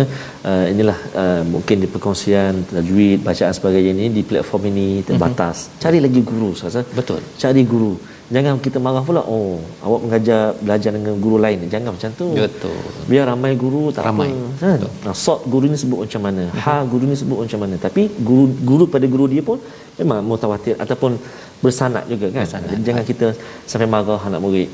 Uh, 0.49 0.65
inilah 0.71 0.97
uh, 1.23 1.43
mungkin 1.53 1.84
di 1.84 1.88
perkongsian 1.93 2.63
tajwid, 2.71 3.19
bacaan 3.27 3.51
sebagainya 3.57 3.91
ini 3.97 4.07
di 4.17 4.23
platform 4.29 4.71
ini 4.71 4.88
terbatas. 5.09 5.57
Mm-hmm. 5.67 5.82
Cari 5.84 5.99
lagi 6.05 6.21
guru 6.32 6.49
Ustaz. 6.55 6.79
Betul. 6.99 7.19
Cari 7.43 7.63
guru. 7.73 7.93
Jangan 8.32 8.63
kita 8.63 8.79
marah 8.79 9.03
pula, 9.03 9.19
oh, 9.27 9.59
awak 9.84 9.99
mengajar 10.07 10.55
belajar 10.63 10.91
dengan 10.95 11.19
guru 11.19 11.36
lain. 11.36 11.67
Jangan 11.67 11.91
macam 11.91 12.09
tu. 12.15 12.32
Betul. 12.32 12.79
Biar 13.11 13.27
ramai 13.27 13.59
guru 13.59 13.91
tak 13.91 14.07
Ramai. 14.07 14.32
apa. 14.32 14.55
Kan? 14.63 14.79
Nah, 15.03 15.11
sod 15.11 15.43
guru 15.51 15.67
ni 15.67 15.75
sebut 15.75 16.07
macam 16.07 16.21
mana, 16.23 16.47
ha 16.55 16.75
guru 16.88 17.03
ni 17.11 17.15
sebut 17.19 17.43
macam 17.43 17.59
mana. 17.59 17.75
Tapi 17.75 18.07
guru 18.23 18.47
guru 18.63 18.84
pada 18.88 19.03
guru 19.03 19.27
dia 19.27 19.43
pun 19.43 19.59
memang 19.99 20.23
mutawatir 20.23 20.79
ataupun 20.79 21.19
bersanad 21.59 22.07
juga 22.07 22.32
kan. 22.32 22.47
Bersanad. 22.47 22.67
Jadi 22.71 22.82
jangan 22.88 23.03
kita 23.03 23.27
sampai 23.67 23.88
marah 23.91 24.21
anak 24.23 24.39
murid. 24.39 24.69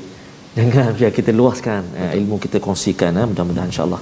Jangan 0.54 0.94
biar 0.94 1.10
kita 1.10 1.30
luaskan 1.34 1.82
uh, 1.98 2.12
ilmu 2.18 2.38
kita 2.38 2.62
kongsikan 2.62 3.10
uh, 3.18 3.26
mudah-mudahan 3.26 3.68
insya-Allah. 3.74 3.98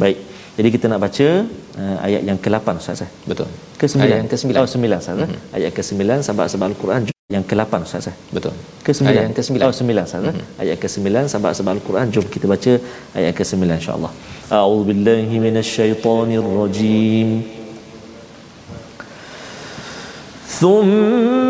Baik. 0.00 0.16
Jadi 0.56 0.68
kita 0.70 0.86
nak 0.88 1.00
baca 1.04 1.28
uh, 1.76 1.96
ayat 2.06 2.22
yang 2.24 2.38
ke-8 2.40 2.66
Ustaz. 2.80 3.04
eh? 3.04 3.10
Betul. 3.28 3.48
Ke-9. 3.76 4.00
Ayat 4.00 4.16
yang 4.24 4.30
ke-9. 4.32 4.48
Oh, 4.56 4.64
9 4.64 4.80
Ustaz. 5.02 5.16
eh? 5.18 5.28
Ayat 5.52 5.70
ke-9 5.76 6.00
sahabat-sahabat 6.24 6.68
Al-Quran 6.72 7.13
yang 7.29 7.45
ke-8 7.45 7.73
Ustaz. 7.85 8.09
eh? 8.11 8.15
Betul. 8.35 8.53
Ke-9. 8.85 9.05
Ayat 9.09 9.21
yang 9.29 9.35
ke-9. 9.37 9.61
Oh, 9.61 9.69
9 9.69 10.01
Ustaz. 10.07 10.21
eh? 10.25 10.33
Ayat 10.63 10.77
ke-9 10.81 11.07
sahabat-sahabat 11.31 11.73
Al-Quran. 11.77 12.05
Jom 12.13 12.25
kita 12.35 12.45
baca 12.49 12.71
ayat 13.19 13.33
ke-9 13.37 13.53
insya-Allah. 13.79 14.11
A'udzu 14.49 14.83
billahi 14.89 15.35
minasyaitonir 15.45 16.41
rajim. 16.59 17.29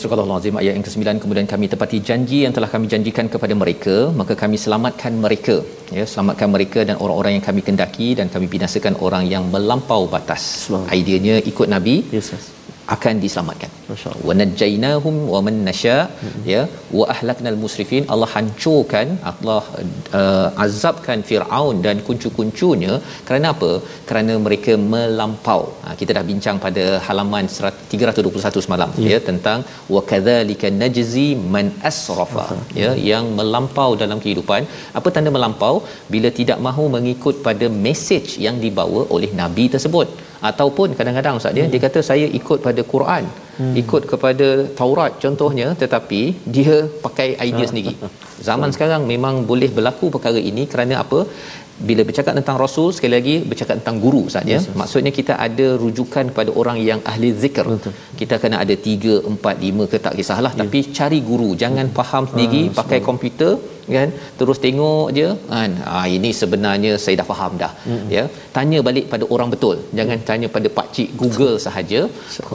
Surah 0.00 0.22
Al-Azim 0.22 0.54
ayat 0.60 0.72
yang 0.76 0.84
ke-9 0.86 1.02
kemudian 1.24 1.46
kami 1.52 1.66
tepati 1.72 1.98
janji 2.08 2.38
yang 2.44 2.52
telah 2.56 2.68
kami 2.74 2.86
janjikan 2.92 3.26
kepada 3.34 3.54
mereka 3.62 3.94
maka 4.20 4.32
kami 4.42 4.56
selamatkan 4.64 5.12
mereka 5.24 5.56
ya 5.98 6.04
selamatkan 6.12 6.48
mereka 6.54 6.80
dan 6.88 6.96
orang-orang 7.02 7.32
yang 7.36 7.44
kami 7.48 7.60
kendaki 7.68 8.08
dan 8.18 8.26
kami 8.34 8.46
binasakan 8.54 8.94
orang 9.06 9.24
yang 9.34 9.44
melampau 9.54 10.02
batas 10.14 10.42
Subhanallah. 10.68 11.00
ideanya 11.00 11.36
ikut 11.50 11.68
nabi 11.74 11.94
Ya 12.16 12.20
Ustaz. 12.24 12.44
akan 12.96 13.14
diselamatkan 13.24 13.70
Masya-Allah. 13.91 14.25
wa 14.29 14.33
najainahum 14.41 15.15
wa 15.33 15.39
man 15.45 15.57
nasha. 15.67 15.97
Ya. 16.53 16.61
Wa 16.99 17.05
ahlaknal 17.15 17.57
musrifin. 17.63 18.05
Allah 18.13 18.29
hancurkan 18.35 19.07
Allah 19.31 19.61
uh, 20.21 20.47
azabkan 20.65 21.19
Firaun 21.29 21.77
dan 21.87 21.99
kuncu-kuncunya. 22.07 22.93
Kerana 23.29 23.49
apa? 23.55 23.71
Kerana 24.09 24.35
mereka 24.45 24.75
melampau. 24.93 25.61
Ha, 25.83 25.95
kita 26.01 26.11
dah 26.17 26.25
bincang 26.31 26.59
pada 26.65 26.85
halaman 27.07 27.47
100 27.57 27.91
321 27.91 28.65
semalam 28.65 28.89
ya. 29.11 29.19
tentang 29.29 29.59
wa 29.93 30.01
kadzalika 30.11 30.67
najzi 30.81 31.27
man 31.53 31.67
asrafa 31.89 32.45
ya 32.81 32.91
yang 33.11 33.27
melampau 33.39 33.91
dalam 34.03 34.19
kehidupan. 34.23 34.61
Apa 34.99 35.09
tanda 35.15 35.31
melampau? 35.37 35.75
Bila 36.13 36.31
tidak 36.39 36.59
mahu 36.67 36.85
mengikut 36.97 37.37
pada 37.47 37.67
mesej 37.85 38.27
yang 38.47 38.57
dibawa 38.65 39.01
oleh 39.15 39.31
nabi 39.41 39.65
tersebut. 39.75 40.09
Ataupun 40.49 40.89
kadang-kadang 40.99 41.35
ustaz 41.39 41.55
dia 41.57 41.65
dia 41.73 41.81
kata 41.85 41.99
saya 42.11 42.27
ikut 42.39 42.59
pada 42.67 42.81
Quran 42.93 43.25
hmm. 43.59 43.73
ikut 43.81 44.03
kepada 44.11 44.47
Taurat 44.79 45.13
contohnya 45.23 45.67
tetapi 45.83 46.21
dia 46.55 46.75
pakai 47.05 47.29
idea 47.47 47.67
sendiri. 47.71 47.93
Zaman 48.49 48.69
sekarang 48.75 49.03
memang 49.13 49.35
boleh 49.51 49.69
berlaku 49.77 50.07
perkara 50.15 50.41
ini 50.51 50.65
kerana 50.73 50.95
apa 51.03 51.19
bila 51.89 52.01
bercakap 52.09 52.33
tentang 52.39 52.57
rasul 52.63 52.87
sekali 52.95 53.13
lagi 53.17 53.35
bercakap 53.51 53.75
tentang 53.79 53.97
guru 54.05 54.23
saja 54.35 54.55
yes, 54.55 54.65
maksudnya 54.81 55.11
kita 55.19 55.33
ada 55.47 55.67
rujukan 55.83 56.25
kepada 56.31 56.51
orang 56.61 56.77
yang 56.89 56.99
ahli 57.11 57.29
zikr. 57.43 57.67
Betul. 57.73 57.93
kita 58.19 58.35
kena 58.41 58.57
ada 58.63 58.75
3 58.87 59.13
4 59.35 59.67
5 59.67 59.91
ke 59.91 59.97
tak 60.05 60.13
kisahlah. 60.19 60.51
Yeah. 60.53 60.61
tapi 60.61 60.79
cari 60.97 61.19
guru. 61.29 61.49
Jangan 61.63 61.87
faham 61.99 62.23
sendiri 62.31 62.61
ah, 62.69 62.73
pakai 62.79 62.99
komputer 63.09 63.53
kan? 63.95 64.09
Terus 64.39 64.57
tengok 64.65 65.07
je 65.17 65.27
kan? 65.53 65.71
Ah 65.93 66.05
ini 66.17 66.29
sebenarnya 66.41 66.91
saya 67.03 67.15
dah 67.21 67.27
faham 67.31 67.53
dah 67.63 67.71
mm-hmm. 67.89 68.09
ya. 68.15 68.23
Tanya 68.57 68.79
balik 68.87 69.05
pada 69.13 69.25
orang 69.35 69.49
betul. 69.53 69.77
Jangan 69.99 70.17
mm. 70.21 70.27
tanya 70.29 70.47
pada 70.55 70.67
pak 70.77 70.87
cik 70.95 71.09
Google 71.21 71.55
sahaja. 71.65 72.01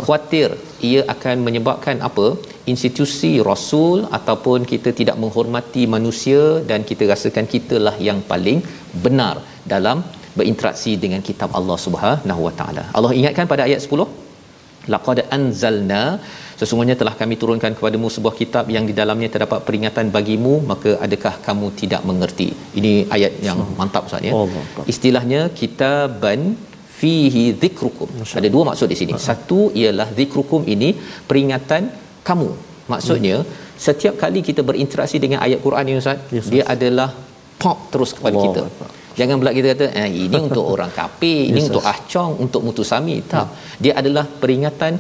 Khuatir 0.05 0.51
ia 0.91 1.03
akan 1.15 1.37
menyebabkan 1.47 1.99
apa? 2.11 2.29
Institusi 2.73 3.33
rasul 3.51 3.99
ataupun 4.19 4.61
kita 4.73 4.91
tidak 5.01 5.17
menghormati 5.23 5.83
manusia 5.97 6.43
dan 6.71 6.83
kita 6.89 7.05
rasakan 7.13 7.47
kitalah 7.55 7.97
yang 8.09 8.21
paling 8.31 8.59
benar 9.05 9.35
dalam 9.73 9.99
berinteraksi 10.39 10.93
dengan 11.05 11.21
kitab 11.29 11.51
Allah 11.59 11.77
Subhanahu 11.87 12.41
Wa 12.47 12.55
Taala. 12.61 12.85
Allah 12.99 13.13
ingatkan 13.19 13.47
pada 13.53 13.65
ayat 13.69 13.81
10 13.85 14.25
laqad 14.95 15.19
anzalna 15.37 16.03
sesungguhnya 16.61 16.95
telah 17.01 17.15
kami 17.21 17.35
turunkan 17.43 17.73
kepadamu 17.79 18.09
sebuah 18.17 18.35
kitab 18.41 18.65
yang 18.75 18.85
di 18.91 18.95
dalamnya 19.01 19.29
terdapat 19.35 19.61
peringatan 19.67 20.07
bagimu 20.17 20.55
maka 20.71 20.91
adakah 21.07 21.35
kamu 21.47 21.67
tidak 21.81 22.03
mengerti? 22.11 22.49
Ini 22.79 22.93
ayat 23.17 23.33
yang 23.49 23.61
mantap 23.81 24.09
ustaz 24.09 24.29
ya. 24.29 24.33
Istilahnya 24.93 25.43
kitaban 25.61 26.41
fihi 27.01 27.45
dhikrukum 27.63 28.11
ada 28.41 28.49
dua 28.55 28.65
maksud 28.71 28.89
di 28.95 28.99
sini. 29.01 29.13
Satu 29.29 29.61
ialah 29.83 30.09
dhikrukum 30.19 30.65
ini 30.75 30.91
peringatan 31.31 31.83
kamu. 32.29 32.51
Maksudnya 32.93 33.37
hmm. 33.43 33.49
setiap 33.87 34.15
kali 34.23 34.41
kita 34.49 34.63
berinteraksi 34.69 35.19
dengan 35.25 35.39
ayat 35.47 35.61
Quran 35.67 35.87
ini 35.91 35.99
ustaz 36.05 36.35
yes, 36.37 36.49
dia 36.55 36.65
adalah 36.75 37.09
pop 37.63 37.79
terus 37.93 38.11
kepada 38.17 38.37
Allah. 38.37 38.47
kita 38.47 38.63
Jangan 39.19 39.37
pula 39.41 39.53
kita 39.59 39.67
kata 39.73 39.87
eh, 40.01 40.09
ini 40.25 40.39
untuk 40.49 40.65
orang 40.75 40.91
kafir, 40.99 41.39
ini 41.51 41.61
yes, 41.61 41.69
untuk 41.71 41.85
ahcong, 41.93 42.33
untuk 42.45 42.61
mutusami. 42.67 43.17
Tak. 43.33 43.47
Hmm. 43.49 43.55
Dia 43.85 43.93
adalah 44.01 44.25
peringatan 44.43 44.93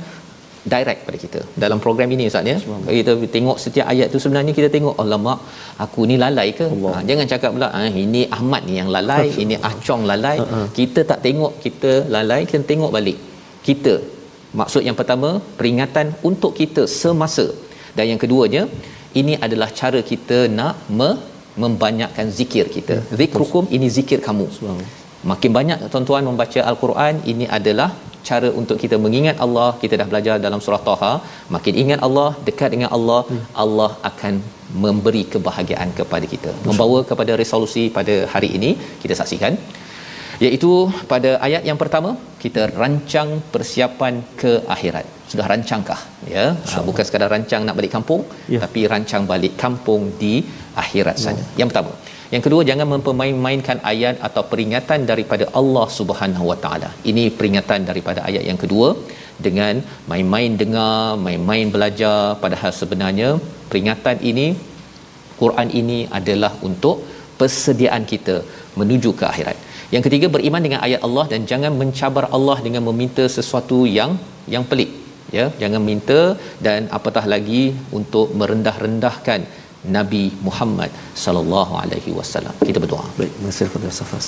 direct 0.73 1.01
pada 1.07 1.19
kita 1.25 1.41
dalam 1.63 1.79
program 1.85 2.09
ini 2.15 2.25
Ustaz 2.31 2.49
ya. 2.53 2.57
Kita 2.99 3.13
tengok 3.35 3.57
setiap 3.65 3.87
ayat 3.93 4.09
tu 4.15 4.19
sebenarnya 4.25 4.53
kita 4.59 4.69
tengok 4.77 4.95
alamak 5.03 5.39
aku 5.85 6.01
ni 6.11 6.17
lalai 6.25 6.49
ke? 6.59 6.67
Ha, 6.67 7.01
jangan 7.09 7.27
cakap 7.33 7.51
pula 7.57 7.69
ah 7.81 7.87
ini 8.07 8.23
Ahmad 8.39 8.63
ni 8.69 8.75
yang 8.81 8.91
lalai, 8.97 9.27
ini 9.45 9.55
Ah 9.69 9.75
Chong 9.87 10.03
lalai. 10.11 10.37
Uh-uh. 10.43 10.67
Kita 10.79 11.03
tak 11.11 11.21
tengok 11.27 11.53
kita 11.67 11.93
lalai, 12.17 12.41
kita 12.51 12.65
tengok 12.73 12.91
balik. 12.99 13.19
Kita 13.69 13.95
maksud 14.61 14.83
yang 14.89 14.99
pertama 15.01 15.31
peringatan 15.61 16.09
untuk 16.31 16.53
kita 16.61 16.83
semasa 17.01 17.47
dan 17.97 18.05
yang 18.11 18.21
keduanya 18.25 18.65
ini 19.21 19.35
adalah 19.47 19.69
cara 19.81 20.01
kita 20.11 20.39
nak 20.59 20.77
me- 20.99 21.36
membanyakkan 21.63 22.27
zikir 22.39 22.67
kita. 22.77 22.97
Ya, 23.03 23.17
Zikrukum 23.21 23.65
ini 23.77 23.89
zikir 23.99 24.21
kamu. 24.29 24.47
Makin 25.31 25.51
banyak 25.59 25.79
tuan-tuan 25.93 26.25
membaca 26.31 26.61
al-Quran 26.71 27.15
ini 27.33 27.47
adalah 27.59 27.89
cara 28.29 28.49
untuk 28.61 28.77
kita 28.83 28.97
mengingat 29.05 29.37
Allah 29.45 29.69
kita 29.83 29.95
dah 30.01 30.07
belajar 30.13 30.37
dalam 30.47 30.61
surah 30.65 30.83
Taha 30.89 31.13
makin 31.55 31.75
ingat 31.83 32.01
Allah 32.07 32.29
dekat 32.49 32.71
dengan 32.75 32.91
Allah 32.97 33.21
hmm. 33.31 33.45
Allah 33.65 33.91
akan 34.11 34.35
memberi 34.85 35.23
kebahagiaan 35.35 35.91
kepada 35.99 36.29
kita 36.35 36.53
membawa 36.69 37.01
kepada 37.11 37.33
resolusi 37.43 37.85
pada 37.99 38.15
hari 38.35 38.49
ini 38.59 38.71
kita 39.03 39.17
saksikan 39.21 39.55
iaitu 40.45 40.70
pada 41.12 41.30
ayat 41.47 41.62
yang 41.68 41.78
pertama 41.82 42.11
kita 42.43 42.62
rancang 42.80 43.30
persiapan 43.53 44.14
ke 44.41 44.53
akhirat 44.74 45.07
sudah 45.30 45.47
rancangkah 45.53 46.01
ya 46.34 46.45
ha, 46.70 46.82
bukan 46.89 47.05
sekadar 47.09 47.30
rancang 47.34 47.62
nak 47.68 47.76
balik 47.78 47.93
kampung 47.97 48.22
ya. 48.55 48.61
tapi 48.64 48.82
rancang 48.93 49.24
balik 49.32 49.55
kampung 49.62 50.03
di 50.22 50.34
akhirat 50.84 51.16
ya. 51.18 51.24
saja 51.26 51.45
yang 51.61 51.70
pertama 51.70 51.93
yang 52.34 52.43
kedua 52.45 52.61
jangan 52.68 52.87
mempermain-mainkan 52.93 53.78
ayat 53.91 54.16
atau 54.28 54.43
peringatan 54.53 55.01
daripada 55.11 55.45
Allah 55.59 55.87
Subhanahu 55.97 56.47
Wa 56.51 56.57
Taala. 56.62 56.89
Ini 57.11 57.24
peringatan 57.39 57.87
daripada 57.91 58.20
ayat 58.28 58.43
yang 58.51 58.59
kedua 58.62 58.89
dengan 59.47 59.78
main-main 60.11 60.53
dengar, 60.62 61.14
main-main 61.26 61.70
belajar 61.74 62.34
padahal 62.43 62.72
sebenarnya 62.80 63.28
peringatan 63.70 64.18
ini 64.30 64.47
Quran 65.41 65.70
ini 65.80 65.99
adalah 66.18 66.53
untuk 66.68 67.07
persediaan 67.39 68.05
kita 68.12 68.37
menuju 68.80 69.11
ke 69.20 69.24
akhirat. 69.32 69.57
Yang 69.97 70.07
ketiga 70.07 70.26
beriman 70.34 70.62
dengan 70.66 70.80
ayat 70.86 71.01
Allah 71.07 71.24
dan 71.32 71.40
jangan 71.51 71.72
mencabar 71.82 72.24
Allah 72.36 72.57
dengan 72.64 72.82
meminta 72.88 73.24
sesuatu 73.36 73.78
yang 73.99 74.11
yang 74.55 74.64
pelik. 74.70 74.90
Ya, 75.36 75.44
jangan 75.61 75.80
minta 75.90 76.20
dan 76.66 76.80
apatah 76.97 77.24
lagi 77.32 77.62
untuk 77.99 78.26
merendah-rendahkan 78.40 79.40
Nabi 79.97 80.24
Muhammad 80.47 80.90
sallallahu 81.24 81.72
alaihi 81.82 82.12
wasallam. 82.18 82.55
Kita 82.68 82.78
berdoa. 82.84 83.07
Baik, 83.18 83.32
masih 83.47 83.66
kepada 83.70 83.90
safas. 84.01 84.26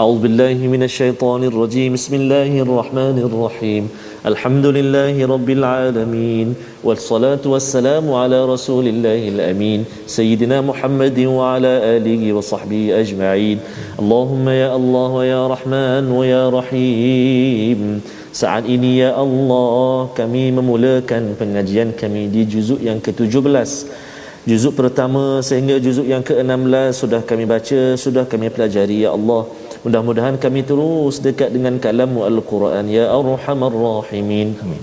A'udzubillahi 0.00 0.70
minasyaitonirrajim. 0.74 1.90
Bismillahirrahmanirrahim. 1.98 3.84
الشيطان 4.21 4.25
الرجيم 4.25 4.57
بسم 4.57 4.57
الله 4.57 4.57
الرحمن 4.57 4.57
الرحيم 4.57 4.57
الحمد 4.57 4.65
لله 4.65 5.15
رب 5.27 5.49
العالمين 5.49 6.47
والصلاة 6.83 7.43
والسلام 7.45 8.05
على 8.13 8.45
رسول 8.45 8.85
الله 8.87 9.21
الأمين 9.27 9.85
سيدنا 10.07 10.61
محمد 10.61 11.19
وعلى 11.19 11.73
آله 11.97 12.33
وصحبه 12.33 12.99
أجمعين 13.01 13.57
اللهم 13.99 14.45
يا 14.49 14.69
الله 14.75 15.09
ويا 15.11 15.41
رحمن 15.47 16.03
ويا 16.11 16.43
رحيم 16.49 18.01
Saat 18.37 18.69
ini 18.69 19.01
ya 19.01 19.17
Allah 19.17 20.13
kami 20.13 20.53
memulakan 20.53 21.33
pengajian 21.33 21.89
kami 21.97 22.29
di 22.29 22.45
juzuk 22.45 22.77
yang 22.77 23.01
ke-17 23.01 23.89
Juzuk 24.47 24.79
pertama 24.79 25.43
sehingga 25.43 25.75
juzuk 25.75 26.07
yang 26.07 26.23
ke-16 26.23 26.95
sudah 26.95 27.19
kami 27.19 27.43
baca, 27.43 27.99
sudah 27.99 28.23
kami 28.23 28.47
pelajari 28.47 29.03
ya 29.03 29.11
Allah. 29.11 29.43
Mudah-mudahan 29.82 30.38
kami 30.38 30.62
terus 30.62 31.18
dekat 31.18 31.50
dengan 31.50 31.82
kalammu 31.82 32.22
Al-Quran 32.22 32.86
ya 32.86 33.10
Arhamar 33.10 33.74
Rahimin. 33.74 34.54
Amin. 34.62 34.82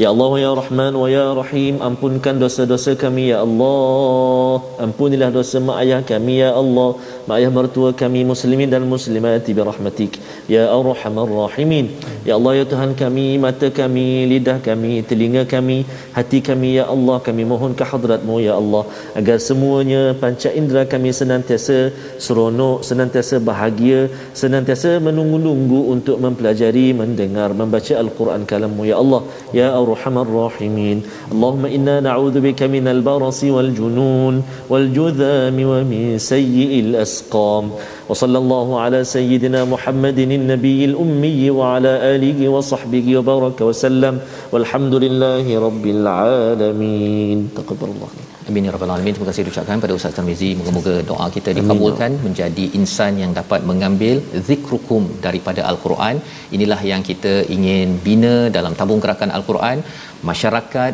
Ya 0.00 0.08
Allah 0.08 0.32
ya 0.40 0.50
Rahman 0.56 0.96
wa 0.96 1.04
ya 1.12 1.36
Rahim 1.36 1.84
ampunkan 1.84 2.40
dosa-dosa 2.40 2.96
kami 2.96 3.36
ya 3.36 3.44
Allah 3.44 4.64
ampunilah 4.80 5.28
dosa 5.28 5.60
mak 5.60 5.84
ayah 5.84 6.00
kami 6.00 6.40
ya 6.40 6.56
Allah 6.56 6.96
ma 7.30 7.36
ayah 7.38 7.50
mertua 7.56 7.90
kami 8.00 8.20
muslimin 8.30 8.70
dan 8.74 8.84
muslimat 8.92 9.46
bi 9.56 9.62
rahmatik 9.70 10.12
ya 10.54 10.62
arhamar 10.76 11.28
rahimin. 11.40 11.86
Ya 12.28 12.34
allah 12.38 12.52
ya 12.60 12.64
tuhan 12.72 12.92
kami 13.02 13.26
mata 13.44 13.68
kami 13.80 14.06
lidah 14.32 14.56
kami 14.68 14.92
telinga 15.10 15.44
kami 15.54 15.76
hati 16.16 16.40
kami 16.48 16.70
ya 16.78 16.86
allah 16.94 17.18
kami 17.28 17.44
mohon 17.52 17.76
ke 17.80 17.84
hadratmu 17.90 18.38
ya 18.48 18.54
allah 18.62 18.82
agar 19.20 19.38
semuanya 19.48 20.02
panca 20.22 20.50
indera 20.60 20.82
kami 20.94 21.12
senantiasa 21.20 21.78
seronok 22.26 22.82
senantiasa 22.88 23.38
bahagia 23.50 24.00
senantiasa 24.42 24.98
menunggu-nunggu 25.06 25.80
untuk 25.94 26.16
mempelajari 26.24 26.86
mendengar 27.02 27.52
membaca 27.60 27.94
al-quran 28.02 28.48
kalammu 28.54 28.90
ya 28.90 28.96
allah. 29.04 29.22
Ya 29.60 29.68
arhamar 29.76 30.28
rahimin. 30.40 31.04
Allahumma 31.28 31.68
inna 31.68 31.90
اللهم 31.90 31.90
إنا 31.90 31.96
نعوذ 32.06 32.36
بك 32.40 32.60
من 32.62 32.86
wal 32.86 33.44
والجنون 33.56 34.34
والجذام 34.70 35.56
ومن 35.58 36.18
سيئ 36.18 36.80
الأسماء 36.80 37.19
الأسقام 37.19 37.65
وصلى 38.09 38.37
الله 38.43 38.67
على 38.83 38.99
سيدنا 39.15 39.59
محمد 39.73 40.19
النبي 40.19 40.79
الأمي 40.89 41.41
وعلى 41.57 41.91
آله 42.15 42.39
وصحبه 42.55 43.05
وبارك 43.17 43.59
وسلم 43.69 44.15
والحمد 44.53 44.93
لله 45.03 45.45
رب 45.67 45.85
العالمين 45.95 47.37
تقبل 47.59 47.89
الله 47.95 48.11
Amin 48.49 48.67
ya 48.67 48.71
rabbal 48.73 48.91
alamin. 48.93 49.13
Terima 49.15 49.27
kasih 49.29 49.49
ucapkan 49.51 49.81
pada 49.83 49.93
Ustaz 49.97 50.13
Tarmizi. 50.17 50.49
Moga-moga 50.57 50.93
doa 51.11 51.27
kita 51.35 51.49
dikabulkan 51.57 52.11
Amin. 52.13 52.25
menjadi 52.25 52.65
insan 52.79 53.13
yang 53.21 53.31
dapat 53.39 53.65
mengambil 53.69 54.21
zikrukum 54.49 55.03
daripada 55.25 55.61
al-Quran. 55.71 56.21
Inilah 56.55 56.77
yang 56.91 57.01
kita 57.09 57.33
ingin 57.55 57.97
bina 58.05 58.35
dalam 58.57 58.77
tabung 58.79 59.01
gerakan 59.05 59.33
al-Quran. 59.37 59.81
Masyarakat 60.29 60.93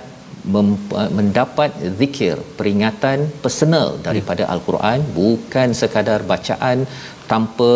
mendapat 1.18 1.70
zikir 2.01 2.36
peringatan 2.59 3.18
personal 3.44 3.88
daripada 4.07 4.42
ya. 4.47 4.51
al-Quran 4.55 4.99
bukan 5.18 5.68
sekadar 5.80 6.20
bacaan 6.32 6.86
tanpa 7.30 7.70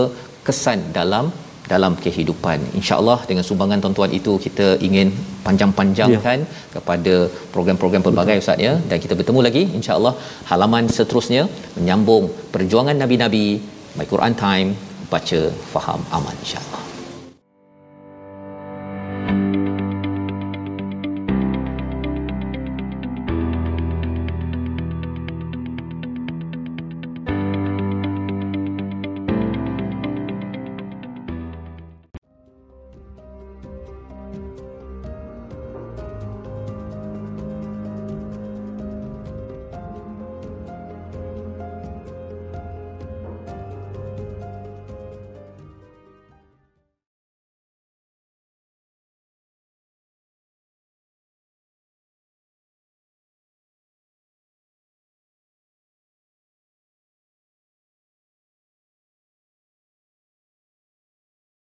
kesan 0.47 0.81
dalam 0.99 1.27
dalam 1.73 1.93
kehidupan. 2.05 2.59
Insya-Allah 2.79 3.18
dengan 3.29 3.45
sumbangan 3.49 3.83
tuan-tuan 3.83 4.12
itu 4.18 4.33
kita 4.47 4.66
ingin 4.87 5.09
panjang-panjangkan 5.47 6.39
ya. 6.47 6.51
kepada 6.75 7.14
program-program 7.55 8.05
pelbagai 8.07 8.37
ustaz 8.43 8.66
ya 8.66 8.75
dan 8.91 8.99
kita 9.05 9.16
bertemu 9.21 9.43
lagi 9.49 9.64
insya-Allah 9.79 10.14
halaman 10.51 10.87
seterusnya 10.99 11.45
menyambung 11.79 12.27
perjuangan 12.57 12.99
nabi-nabi 13.05 13.47
My 13.99 14.07
Quran 14.12 14.37
Time 14.45 14.71
baca 15.14 15.43
faham 15.75 16.03
aman 16.18 16.37
insya-Allah. 16.45 16.89